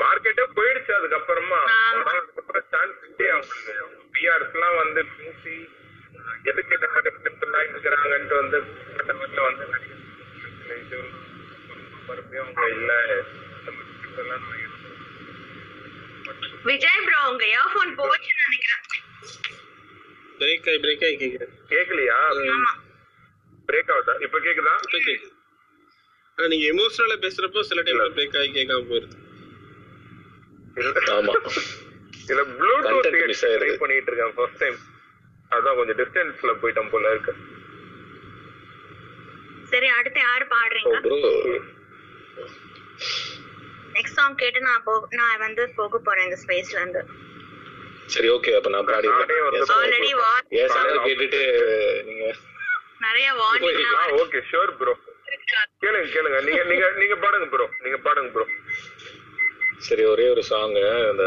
மார்க்கெட்டே 0.00 0.44
போயிடுச்சு 0.56 0.92
அதுக்கப்புறமா. 0.98 1.60
சான்ஸ் 2.72 3.00
இல்லையே 3.06 3.30
அவங்களுக்கு 3.32 3.74
பிஆர்ஸ் 4.14 4.54
எல்லாம் 4.54 4.76
வந்து 4.80 5.00
பேசி 5.14 5.54
எதுக்கு 6.48 6.74
இந்த 6.74 6.88
மாதிரி 6.94 7.10
எல்லாம் 7.46 7.66
இருக்கிறாங்கன்ட்டு 7.68 8.36
வந்து 8.42 8.58
கட்டமட்டில் 8.96 9.46
வந்து 9.48 9.64
மறுபடியும் 12.06 12.48
அவங்க 12.48 12.66
இல்ல. 12.76 12.92
நம்ம 13.66 13.78
எடுத்து 13.96 14.22
விஜய் 16.68 17.02
ப்ரோ 17.06 17.18
உங்க 17.30 17.44
இயர்போன் 17.46 17.92
போச்சுன்னு 17.98 18.44
நினைக்கிறேன். 18.46 18.82
பிரேக் 20.38 20.68
ஆகி 20.68 20.78
பிரேக் 20.84 21.04
ஆகி 21.06 21.16
கேக்குறேன் 21.22 21.52
கேக்கலையா? 21.68 22.16
ஆமா. 22.54 22.72
பிரேக் 23.68 23.92
ஆகுதா? 23.94 24.14
இப்ப 24.26 24.38
கேக்குதா? 24.38 24.74
இப்ப 24.86 24.98
கேக்குது. 24.98 25.30
ஆனா 26.38 26.46
நீங்க 26.46 26.66
எமோஷனலா 26.72 27.16
பேசுறப்போ 27.24 27.60
சில 27.70 27.82
டைம் 27.82 28.00
பிரேக் 28.16 28.38
ஆகி 28.40 28.50
கேட்காம 28.58 28.86
போயிருது. 28.90 29.18
ஆமா. 31.16 31.34
இல்ல 32.30 32.42
ப்ளூடூத் 32.58 33.06
ட்ரை. 33.06 33.76
பண்ணிட்டு 33.82 34.10
இருக்கேன் 34.10 34.34
ஃபர்ஸ்ட் 34.38 34.58
டைம் 34.58 34.78
அதான் 35.50 35.76
கொஞ்சம் 35.76 35.98
டிஸ்டன்ஸ்ல 36.00 36.52
போயிட்டோம் 36.62 36.90
போல 36.90 37.10
இருக்கு. 37.10 37.32
சரி 39.70 39.88
அடுத்து 39.98 40.20
யாரு 40.20 40.44
பாடுறீங்க? 40.54 40.96
ப்ரோ 41.06 41.18
நெக்ஸ்ட் 43.96 44.18
சாங் 44.18 44.40
கேட்டு 44.42 44.60
நான் 44.68 44.82
போ 44.86 44.92
நான் 45.20 45.42
வந்து 45.44 45.62
போக 45.78 45.98
போறேன் 46.06 46.26
இந்த 46.28 46.38
ஸ்பேஸ்ல 46.42 46.78
இருந்து. 46.80 47.02
சரி 48.14 48.28
ஓகே 48.36 48.54
அப்ப 48.58 48.70
நான் 48.74 48.88
பாடிடுறேன் 48.88 49.70
ஆல்ரெடி 49.76 50.10
ஏன் 50.62 50.72
சாங் 50.74 51.04
கேட்டுட்டு 51.06 51.42
நீங்க 52.08 52.24
நிறைய 53.06 53.28
வார்னிங் 53.40 54.18
ஓகே 54.22 54.40
ஷூர் 54.50 54.72
ப்ரோ 54.80 54.94
கேளுங்க 55.82 56.06
கேளுங்க. 56.14 56.38
நீங்க 56.48 56.62
நீங்க 56.70 56.86
நீங்க 57.00 57.16
பாடுங்க 57.24 57.46
ப்ரோ 57.54 57.66
நீங்க 57.84 57.98
பாடுங்க 58.06 58.30
ப்ரோ 58.34 58.46
சரி 59.86 60.04
ஒரே 60.12 60.26
ஒரு 60.34 60.42
சாங் 60.50 60.76
அந்த 61.10 61.24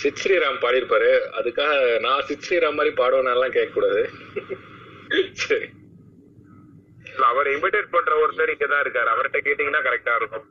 சித் 0.00 0.20
ஸ்ரீராம் 0.22 0.62
பாடியிருப்பாரு. 0.62 1.10
அதுக்காக 1.38 1.74
நான் 2.06 2.24
சித் 2.28 2.46
ஸ்ரீராம் 2.46 2.78
மாதிரி 2.78 2.92
பாடுவேனெல்லாம் 3.00 3.54
கேட்க 3.56 3.72
கூடாது 3.74 4.00
சரி. 5.42 5.68
அவர் 7.30 7.48
இமிடேட் 7.54 7.92
பண்ற 7.94 8.12
ஒருத்தர் 8.22 8.52
இங்க 8.54 8.66
தான் 8.72 8.82
இருக்காரு. 8.84 9.08
அவர்கிட்ட 9.14 9.40
கேட்டீங்கன்னா 9.46 9.82
கரெக்டா 9.86 10.14
இருக்கும். 10.20 10.46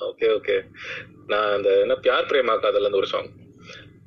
ஓகே 0.00 0.28
ஓகே 0.32 0.56
நான் 1.26 1.52
அந்த 1.52 1.80
என்ன 1.80 1.94
பியார் 1.94 2.28
பிரேமா 2.30 2.56
காதல் 2.58 2.84
அந்த 2.84 2.96
ஒரு 2.96 3.06
சாங் 3.06 3.30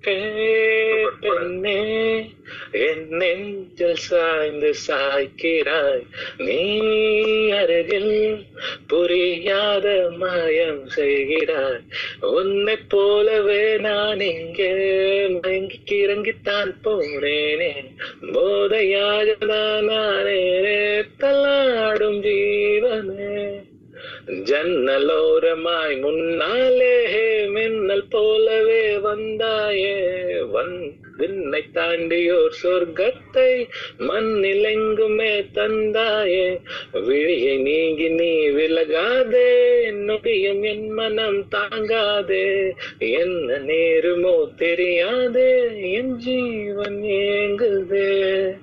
பெண்ணே 0.03 1.79
என் 2.71 3.07
நெஞ்சில் 3.09 3.95
சாய்ந்து 3.95 4.73
சாய்க்கிறாய். 4.87 6.01
நீ 6.37 6.61
அருகில் 7.51 8.45
புரியாத 8.87 10.09
மாயம் 10.17 10.87
செய்கிறாய். 10.87 11.83
உன்னை 12.21 12.77
போலவே 12.87 13.77
நான் 13.77 14.19
இங்கே 14.19 14.71
மயங்கி 15.35 15.79
கிறங்கித்தான் 15.91 16.73
போனேனே. 16.83 17.73
போதையாக 18.33 19.35
தான் 19.47 19.85
நானே 19.85 20.41
தள்ளாடும் 21.17 22.21
ஜீவனே. 22.21 23.35
ஜன்னலோரமாய் 24.31 25.99
முன்னாலே 25.99 27.47
மின்னல் 27.47 28.07
போலவே 28.09 28.95
வந்தாயே. 28.95 29.97
வன் 30.51 30.93
விண்ணை 31.17 31.63
தாண்டியோர் 31.73 32.53
சொர்க்கத்தை 32.63 33.67
மண்ணில் 33.97 34.63
எங்குமே 34.63 35.41
தந்தாயே. 35.41 36.59
விழியை 36.91 37.57
நீங்கி 37.57 38.09
நீ 38.09 38.49
விலகாதே 38.49 39.51
நொடியும் 39.91 40.63
என் 40.63 40.89
மனம் 40.89 41.47
தாங்காதே. 41.51 42.71
என்ன 42.97 43.57
நேருமோ 43.57 44.55
தெரியாதே 44.55 45.67
என் 45.91 46.15
ஜீவன் 46.15 47.01
ஏங்குதே. 47.01 48.55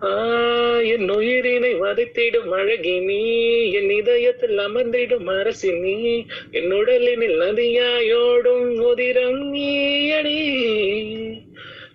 என் 0.00 1.10
உயிரினை 1.10 1.74
வதைத்திடும் 1.74 2.50
அழகி 2.50 2.98
நீ 3.00 3.22
என் 3.70 3.90
இதயத்தில் 3.90 4.58
அமர்ந்திடும் 4.58 5.40
அரசி 5.40 5.72
நீ 5.72 6.24
என் 6.50 6.72
உடலினில் 6.72 7.38
நதியாயோடும் 7.40 8.78
உதிரம் 8.78 9.52
நீயடி 9.52 10.40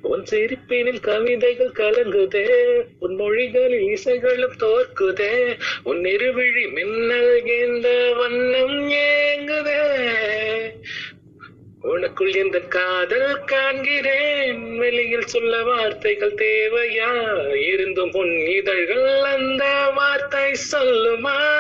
உன் 0.02 0.24
சிரிப்பினில் 0.32 1.00
கவிதைகள் 1.00 1.72
கலங்குதே 1.72 2.48
உன் 3.00 3.16
மொழிகளில் 3.16 3.98
இசைகளும் 3.98 4.58
தோற்குதே 4.60 5.58
உன் 5.84 6.04
இருவிழி 6.04 6.72
மின்னல் 6.72 7.46
இந்த 7.46 8.14
வண்ணம் 8.18 8.90
ஏங்குதே. 8.90 9.82
உனக்குள் 11.84 12.36
இந்த 12.36 12.60
காதல் 12.60 13.44
காண்கிறேன்? 13.46 14.33
வெளியில் 14.84 15.22
சொல்ல 15.22 15.64
வார்த்தைகள் 15.64 16.34
தேவையா? 16.34 17.12
இருந்தும் 17.56 18.12
பொன் 18.12 18.36
இதழ்கள் 18.36 19.22
அந்த 19.22 19.92
வார்த்தை 19.96 20.56
சொல்லுமா? 20.72 21.52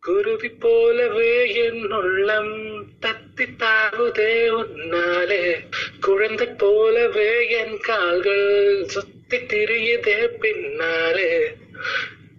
குருவி 0.00 0.48
போலவே 0.48 1.54
என் 1.54 1.92
உள்ளம் 1.92 2.86
தத்தி 3.02 3.46
தாவுதே 3.58 4.48
உன்னாலே. 4.48 5.56
குழந்தை 6.00 6.46
போலவே 6.46 7.48
என் 7.48 7.78
கால்கள் 7.80 8.84
சுத்தி 8.84 9.36
திரியுதே 9.36 10.26
பின்னாலே. 10.26 11.52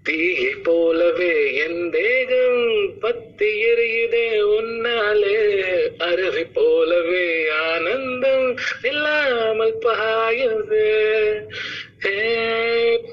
தீயை 0.07 0.53
போலவே 0.63 1.35
என் 1.55 1.89
தேகம் 1.89 2.93
பத்தி 2.99 3.49
எரியுதே 3.65 4.27
உன்னாலே. 4.57 5.35
அருவி 5.97 6.43
போலவே 6.53 7.49
ஆனந்தம் 7.49 8.55
இல்லாமல் 8.83 9.77
பாயுது. 9.81 10.85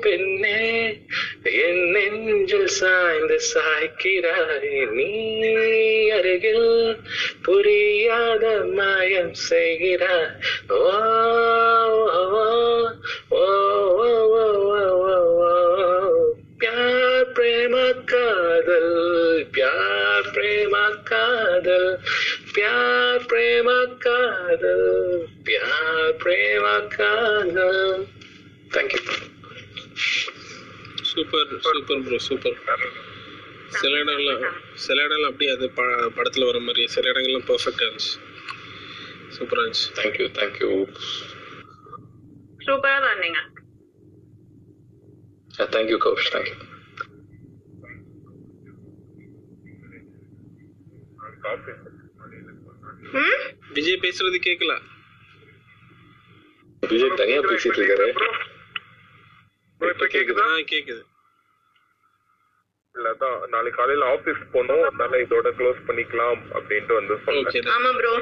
பெண்ணே 0.00 0.98
என் 1.42 1.84
நெஞ்சில் 1.90 2.66
சாய்ந்து 2.66 3.38
சாய்க்கிறாய். 3.54 4.90
நீ 4.90 5.12
அருகில் 6.08 6.96
புரியாத 7.42 8.44
மாயம் 8.72 9.34
செய்கிறாய். 9.50 10.34
ஓ, 10.68 10.90
ஓ, 12.12 12.24
ஓ, 13.28 13.44
ஓ, 14.00 14.12
ஓ. 14.36 14.63
பிரேம 17.44 17.78
காதல் 18.10 18.92
பியார் 19.54 20.28
பிரேம 20.34 20.76
காதல் 21.10 21.90
பியார் 22.54 23.24
பிரேம 23.30 23.68
காதல் 24.04 24.86
பியார் 25.46 26.14
பிரேம 26.22 26.64
காதல் 26.94 27.82
thank you 28.74 29.00
super 31.10 31.52
super 31.66 32.02
bro 32.06 32.20
super. 32.28 32.58
சில 33.78 33.92
இடங்கள்ல 34.02 34.32
சில 34.86 34.98
இடங்கள்ல 35.06 35.30
அப்படியே 35.30 35.52
அது 35.52 35.68
படத்துல 35.78 36.10
படத்தில் 36.16 36.48
வர 36.50 36.60
மாதிரி 36.68 36.86
சில 36.96 37.10
இடங்கள்லாம் 37.12 37.48
பர்ஃபெக்டாக 37.50 37.88
இருந்துச்சு. 37.88 38.14
சூப்பராக 39.36 39.64
இருந்துச்சு. 39.64 39.88
தேங்க்யூ 40.00 40.28
தேங்க்யூ 40.38 40.70
சூப்பராக 42.66 43.00
தான் 43.08 43.20
நீங்கள் 43.24 43.50
தேங்க்யூ 45.74 45.98
கௌஷ் 46.06 46.32
தேங்க்யூ 46.36 46.56
விஜய் 53.74 54.02
பேசுறது 54.02 54.38
கேட்கல 54.46 54.72
விஜய் 56.82 57.18
தனியா 57.20 57.40
பேசிட்டு 57.42 57.78
இருக்காரு. 57.80 58.06
கேக்குதா? 60.14 60.46
கேக்குது. 60.72 61.02
இல்ல 62.94 63.12
அதான் 63.14 63.38
நாளைக்கு 63.48 63.78
காலையில 63.78 64.08
ஆபீஸ் 64.12 64.42
போகணும் 64.52 64.84
அதனால 64.84 65.20
இதோட 65.22 65.48
க்ளோஸ் 65.58 65.80
பண்ணிக்கலாம் 65.88 66.40
அப்படின்ட்டு 66.54 66.94
வந்து 66.94 67.14
ஓகே 67.16 67.44
சொன்னேன் 67.46 67.72
ஆமா 67.76 67.90
ப்ரோ 67.96 68.12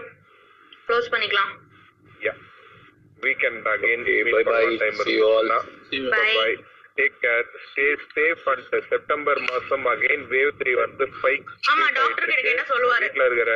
க்ளோஸ் 0.86 1.10
பண்ணிக்கலாம். 1.14 1.50
Yeah 2.20 2.34
weekend 3.22 3.66
again. 3.66 4.04
Bye. 4.48 6.36
Bye 6.36 6.50
take 6.98 7.16
care 7.22 7.46
stay 7.64 7.86
safe 8.10 8.44
and 8.52 8.62
September 8.90 9.40
மாசம் 9.48 9.86
அகைன் 9.92 10.24
வேவ் 10.32 10.52
த்ரீ 10.60 10.74
வந்து 10.80 11.06
ஸ்பைக் 11.14 11.50
ஆமா, 11.72 11.86
doctor 11.98 12.24
கிட்ட 12.24 12.42
கேட்டா 12.48 12.64
சொல்லுவாரு. 12.72 13.04
வீட்ல 13.06 13.26
இருக்கிற 13.30 13.52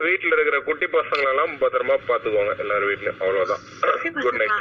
வீட்ல 0.00 0.34
இருக்கிற 0.36 0.58
குட்டி 0.66 0.86
பசங்களை 0.92 1.30
எல்லாம் 1.32 1.54
பத்திரமா 1.62 1.96
பாத்துக்கோங்க 2.06 2.52
எல்லாரும் 2.62 2.90
வீட்லயும். 2.90 3.18
அவ்வளவுதான். 3.22 3.64
குட் 4.18 4.38
நைட் 4.38 4.54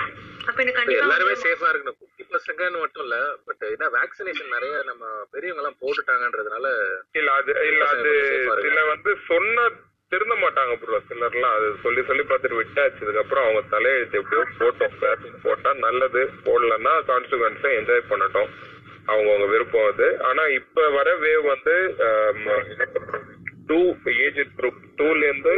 அப்ப 0.48 0.58
எனக்கு 0.64 0.80
கண்டிப்பா 0.80 1.04
எல்லாருமே 1.04 1.34
சேஃபா 1.44 1.68
இருக்கணும். 1.72 1.98
குட்டி 2.02 2.24
பசங்கன்னு 2.34 2.80
மட்டும் 2.84 3.04
இல்ல 3.06 3.18
பட் 3.48 3.64
ஏன்னா 3.70 3.88
வேக்சினேஷன் 3.96 4.54
நிறைய 4.56 4.76
நம்ம 4.90 5.04
பெரியவங்க 5.34 5.62
எல்லாம் 5.64 5.80
போட்டுட்டாங்கன்றதுனால 5.82 6.68
இல்ல 7.16 7.30
அது 7.40 7.54
இல்ல 7.70 7.84
அது 7.94 8.12
சில 8.66 8.84
வந்து 8.90 9.12
சொன்னா 9.28 9.66
திருந்த 10.12 10.36
மாட்டாங்க 10.36 10.74
ப்ரோ 10.82 11.00
சிலர்லாம் 11.08 11.56
அது 11.58 11.68
சொல்லி 11.84 12.02
சொல்லி 12.08 12.24
பார்த்துட்டு 12.30 12.60
விட்டாச்சு. 12.60 13.02
இதுக்கப்புறம் 13.04 13.46
அவங்க 13.46 13.62
தலையெழுத்து 13.74 14.20
எப்படியோ 14.20 14.44
போட்டோம் 14.60 14.96
வேக்சின் 15.04 15.44
போட்டா 15.44 15.72
நல்லது. 15.86 16.22
போடலன்னா 16.46 16.94
கான்சிக்வன்ஸை 17.10 17.72
என்ஜாய் 17.80 18.10
பண்ணட்டும். 18.12 18.50
அவங்கவுங்க 19.12 19.48
விருப்பம் 19.52 19.90
அது. 19.92 20.08
ஆனா 20.30 20.44
இப்ப 20.60 20.88
வர 20.98 21.10
வேவ் 21.24 21.46
வந்து 21.52 21.76
டூ 23.70 23.80
ஏஜ் 24.18 24.42
குரூப் 24.58 24.82
டூல 25.00 25.22
இருந்து 25.30 25.54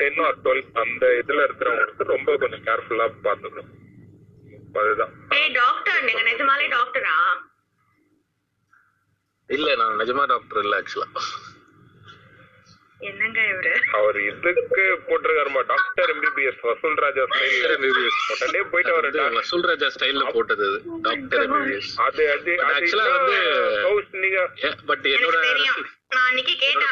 டென் 0.00 0.20
ஆர் 0.26 0.38
டுவெல் 0.44 0.64
அந்த 0.82 1.04
இதுல 1.20 1.44
இருக்கிறவங்களுக்கு 1.46 2.10
ரொம்ப 2.14 2.36
கொஞ்சம் 2.42 2.64
கேர்ஃபுல்லா 2.68 3.06
பாத்துக்கணும் 3.26 3.72
அதுதான். 4.80 5.12
ஏய் 5.36 5.52
டாக்டர் 5.54 6.00
நீங்க 6.08 6.22
நிஜமாலே 6.30 6.66
டாக்டரா 6.74 7.16
இல்ல 9.50 9.68
நான் 9.80 9.98
நிஜமா 10.00 10.24
டாக்டர் 10.32 10.62
இல்ல 10.64 10.80
ஆக்சுவலா 10.80 11.08
அவர் 13.96 14.18
இதுக்கு 14.22 14.84
போட்டிருக்காருமா 15.06 15.62
டாக்டர் 15.66 16.10
எம்பிபிஎஸ் 16.12 16.60
வசூல் 16.62 16.96
ராஜா 16.96 17.24
ஸ்டைல் 17.32 17.74
எம்பிபிஎஸ் 17.74 18.20
உடனே 18.34 18.62
போயிட்டு 18.70 18.92
அவர் 18.92 19.08
வசூல் 19.36 19.66
ராஜா 19.66 19.88
ஸ்டைல்ல 19.88 20.24
போட்டது 20.30 20.66
அது. 20.68 20.78
டாக்டர் 21.02 21.42
எம்பிபிஎஸ் 21.46 21.90
அது 21.98 22.22
அது 22.30 22.52
actually 22.70 23.06
வந்து- 23.16 23.90
நீங்க 24.16 24.38
பட் 24.86 25.06
என்னோட 25.14 25.36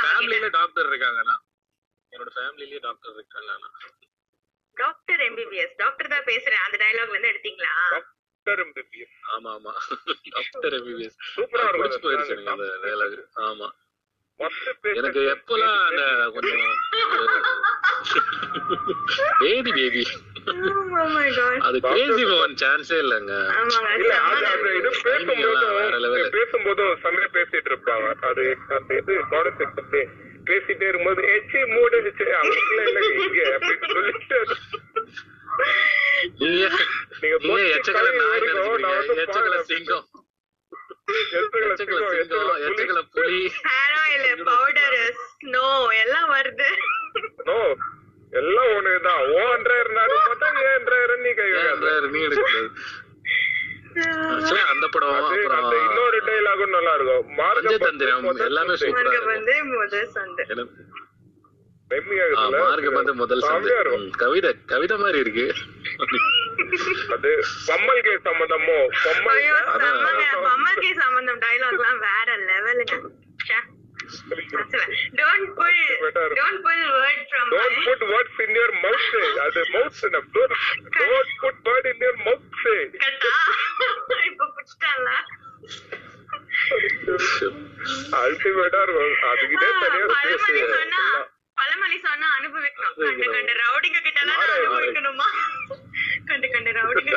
ஃபேமிலில 0.05 0.48
டாக்டர் 0.50 0.88
இருக்காங்கண்ணா 0.90 1.36
என்னோட 2.12 2.30
ஃபேமிலிலயே 2.36 2.80
டாக்டர் 2.80 3.14
இருக்காங்க 3.14 3.70
டாக்டர் 4.76 5.20
எம்பிபிஎஸ் 5.20 5.74
டாக்டர் 5.76 6.09
தான் 6.09 6.26
பேசுறேன். 6.26 6.62
அந்த 6.64 6.76
டயலாக் 6.78 7.11
வந்து 7.11 7.28
எடுத்தீங்களா? 7.28 7.72
டாக்டர் 7.90 8.61
எம்பிபிஎஸ் 8.64 9.14
ஆமா 9.34 9.50
ஆமா. 9.52 9.72
டாக்டர் 10.30 10.74
எம்பிபிஎஸ் 10.74 11.16
சூப்பரா 11.34 11.64
இருக்கும். 12.26 12.61
ஆமா. 13.46 13.68
எனக்கு 14.93 15.20
எப்பெல்லாம் 15.32 15.80
அந்த 15.89 16.03
கொஞ்சம் 16.35 16.62
baby 19.43 19.72
baby 19.78 20.05
oh 20.47 21.05
my 21.11 21.28
god 21.37 21.55
அது 21.66 21.76
கிரேசி 21.85 22.24
பவன் 22.30 22.57
சான்ஸே 22.62 22.97
இல்லைங்க. 23.03 23.35
பேசும்போதும் 26.35 26.99
செம்மையா 27.05 27.28
பேசிட்டு 27.37 27.70
இருப்பாங்க. 27.72 28.09
அது 28.30 28.45
அந்த 28.76 28.91
இது 29.01 29.14
கான்செப்ட் 29.30 29.97
பேசிட்டே 30.49 30.89
இருக்கும்போது 30.89 31.22
இல்ல 32.82 32.99
இங்க 33.18 33.41
அப்படின்னு 33.57 33.89
சொல்லிட்டு. 33.95 34.39
நீங்க 36.41 36.64
எச்சக்கல 37.76 38.11
நாய் 38.20 38.43
நினைச்சுக்கிறீங்க. 38.43 38.93
எச்சக்கல 39.22 39.49
பாருங்க. 39.49 39.64
சிங்கம். 39.72 40.07
புலி. 43.14 43.40
ஹேர் 43.64 43.94
ஆயில் 44.02 44.42
பவுடர் 44.48 44.98
நோ 45.55 45.66
எல்லாம் 46.02 46.30
வருது. 46.34 46.68
நோ 47.48 47.59
எல்லாம் 48.32 48.70
உனக்குதான் 48.76 49.22
ஓ 49.32 49.40
அன்றாயிரம் 49.55 49.96
நாடு 49.98 50.14
பார்த்தா 50.20 50.46
அன்றாயிரம் 50.76 51.24
நீ 51.26 51.32
கை. 51.40 51.48
நீ 52.14 52.20
எடுக்கிறது 52.28 52.70
அந்த 54.72 54.86
படம் 54.94 55.12
இன்னொரு 55.80 56.18
டைலாகும் 56.28 56.74
நல்லா 56.76 56.92
இருக்கும். 56.94 57.26
மார்க்க 57.36 57.62
பஞ்சதந்திரம் 57.64 58.24
எல்லாமே 58.48 58.74
சூப்பரா 58.80 59.12
இருக்கும். 59.12 59.44
கவிதை 64.16 64.51
கவிதை 64.66 64.97
மாதிரி 64.97 65.18
இருக்கு. 65.18 65.47
அது 67.12 67.30
பம்மல் 67.66 68.01
கே 68.01 68.14
சம்பந்தமோ 68.24 68.78
பம்மல் 70.43 70.80
சம்பந்தம் 70.95 71.41
டைலாக்லாம் 71.41 72.01
வேற 72.09 72.37
லெவலுங்க 72.49 72.95
அது 74.24 74.43
கட்டா 83.05 83.35
இப்ப 84.28 84.49
அல்டிமேட்டா 88.20 88.80
இருக்கும். 88.82 89.14
அதுக்கிட்டே 89.30 89.68
தனியா. 89.80 91.34
பழமொழி 91.59 91.96
சொன்னா 92.05 92.28
அனுபவிக்கணும். 92.36 92.94
கண்டு 93.00 93.26
கண்டு 93.34 93.52
ரவுடிங்க 93.61 93.98
கிட்ட? 94.07 94.20
அனுபவிக்கணுமா? 94.55 95.28
கண்டு 96.28 96.46
கண்டு 96.55 96.70
ரவுடிங்க. 96.78 97.12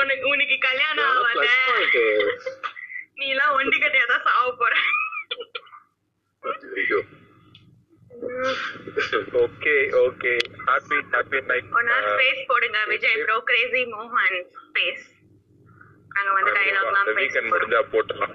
உனக்கு 0.00 0.26
உனக்கு 0.32 0.56
கல்யாணம் 0.60 1.08
ஆகாத. 1.12 1.46
நீ 3.18 3.26
எல்லாம் 3.34 3.54
ஒண்டி 3.58 3.76
கட்டையா 3.78 4.06
தான் 4.12 4.24
சாவ 4.26 4.46
போற. 4.62 4.74
Okay 9.42 9.74
okay. 10.02 10.32
Happy 10.66 10.98
happy 11.12 11.38
night 11.48 11.72
ஒன்னா 11.78 11.96
ஸ்பேஸ் 12.06 12.40
போடுங்க 12.50 12.78
விஜய் 12.92 13.18
ப்ரோ 13.22 13.36
கிரேசி 13.48 13.82
மோகன் 13.92 14.36
ஸ்பேஸ் 14.62 15.04
அங்க 16.16 16.30
வந்து 16.36 16.52
டைலாக்லாம் 16.58 17.10
பேச 17.18 17.42
முடிஞ்சா 17.48 17.80
போட்டுலாம் 17.92 18.34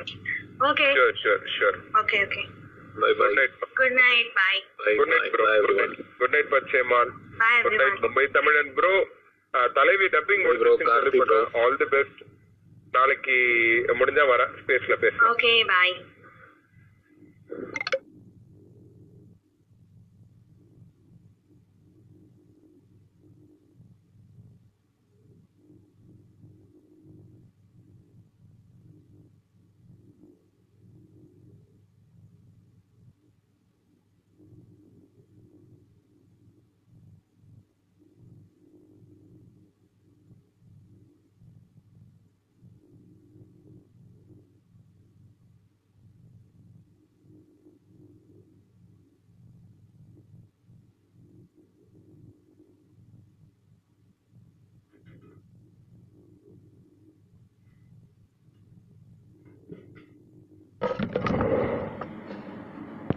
okay 0.62 0.88
sure 0.96 1.16
sure 1.22 1.46
sure 1.58 1.78
okay 2.02 2.20
okay 2.26 2.44
Bye 2.96 3.12
bye. 3.12 3.28
Good 3.28 3.36
night 3.38 3.54
good 3.78 3.94
night 4.00 4.30
bye 4.38 4.54
Bye. 4.80 4.96
Good. 4.98 5.10
Night 5.12 5.30
bro 5.34 5.44
Bye 5.44 5.54
good 5.56 5.62
everyone. 5.62 5.92
Night 5.92 6.18
good 6.20 6.34
night 6.34 6.50
பச்சேமான் 6.54 7.12
bye 7.42 7.52
good 7.66 7.78
night 7.82 8.02
Mumbai 8.06 8.26
தமிழன் 8.36 8.72
ப்ரோ 8.78 8.92
தலைவி 9.76 10.08
dubbing 10.16 10.44
bro. 10.62 10.74
All 11.62 11.78
the 11.82 11.88
best 11.94 12.20
நாளைக்கு 12.94 13.36
முடிஞ்சா 14.00 14.24
வரேன். 14.32 14.52
ஸ்பேஸ்ல 14.60 14.96
பேசலாம். 15.04 15.30
Okay 15.32 15.52
bye 15.70 15.88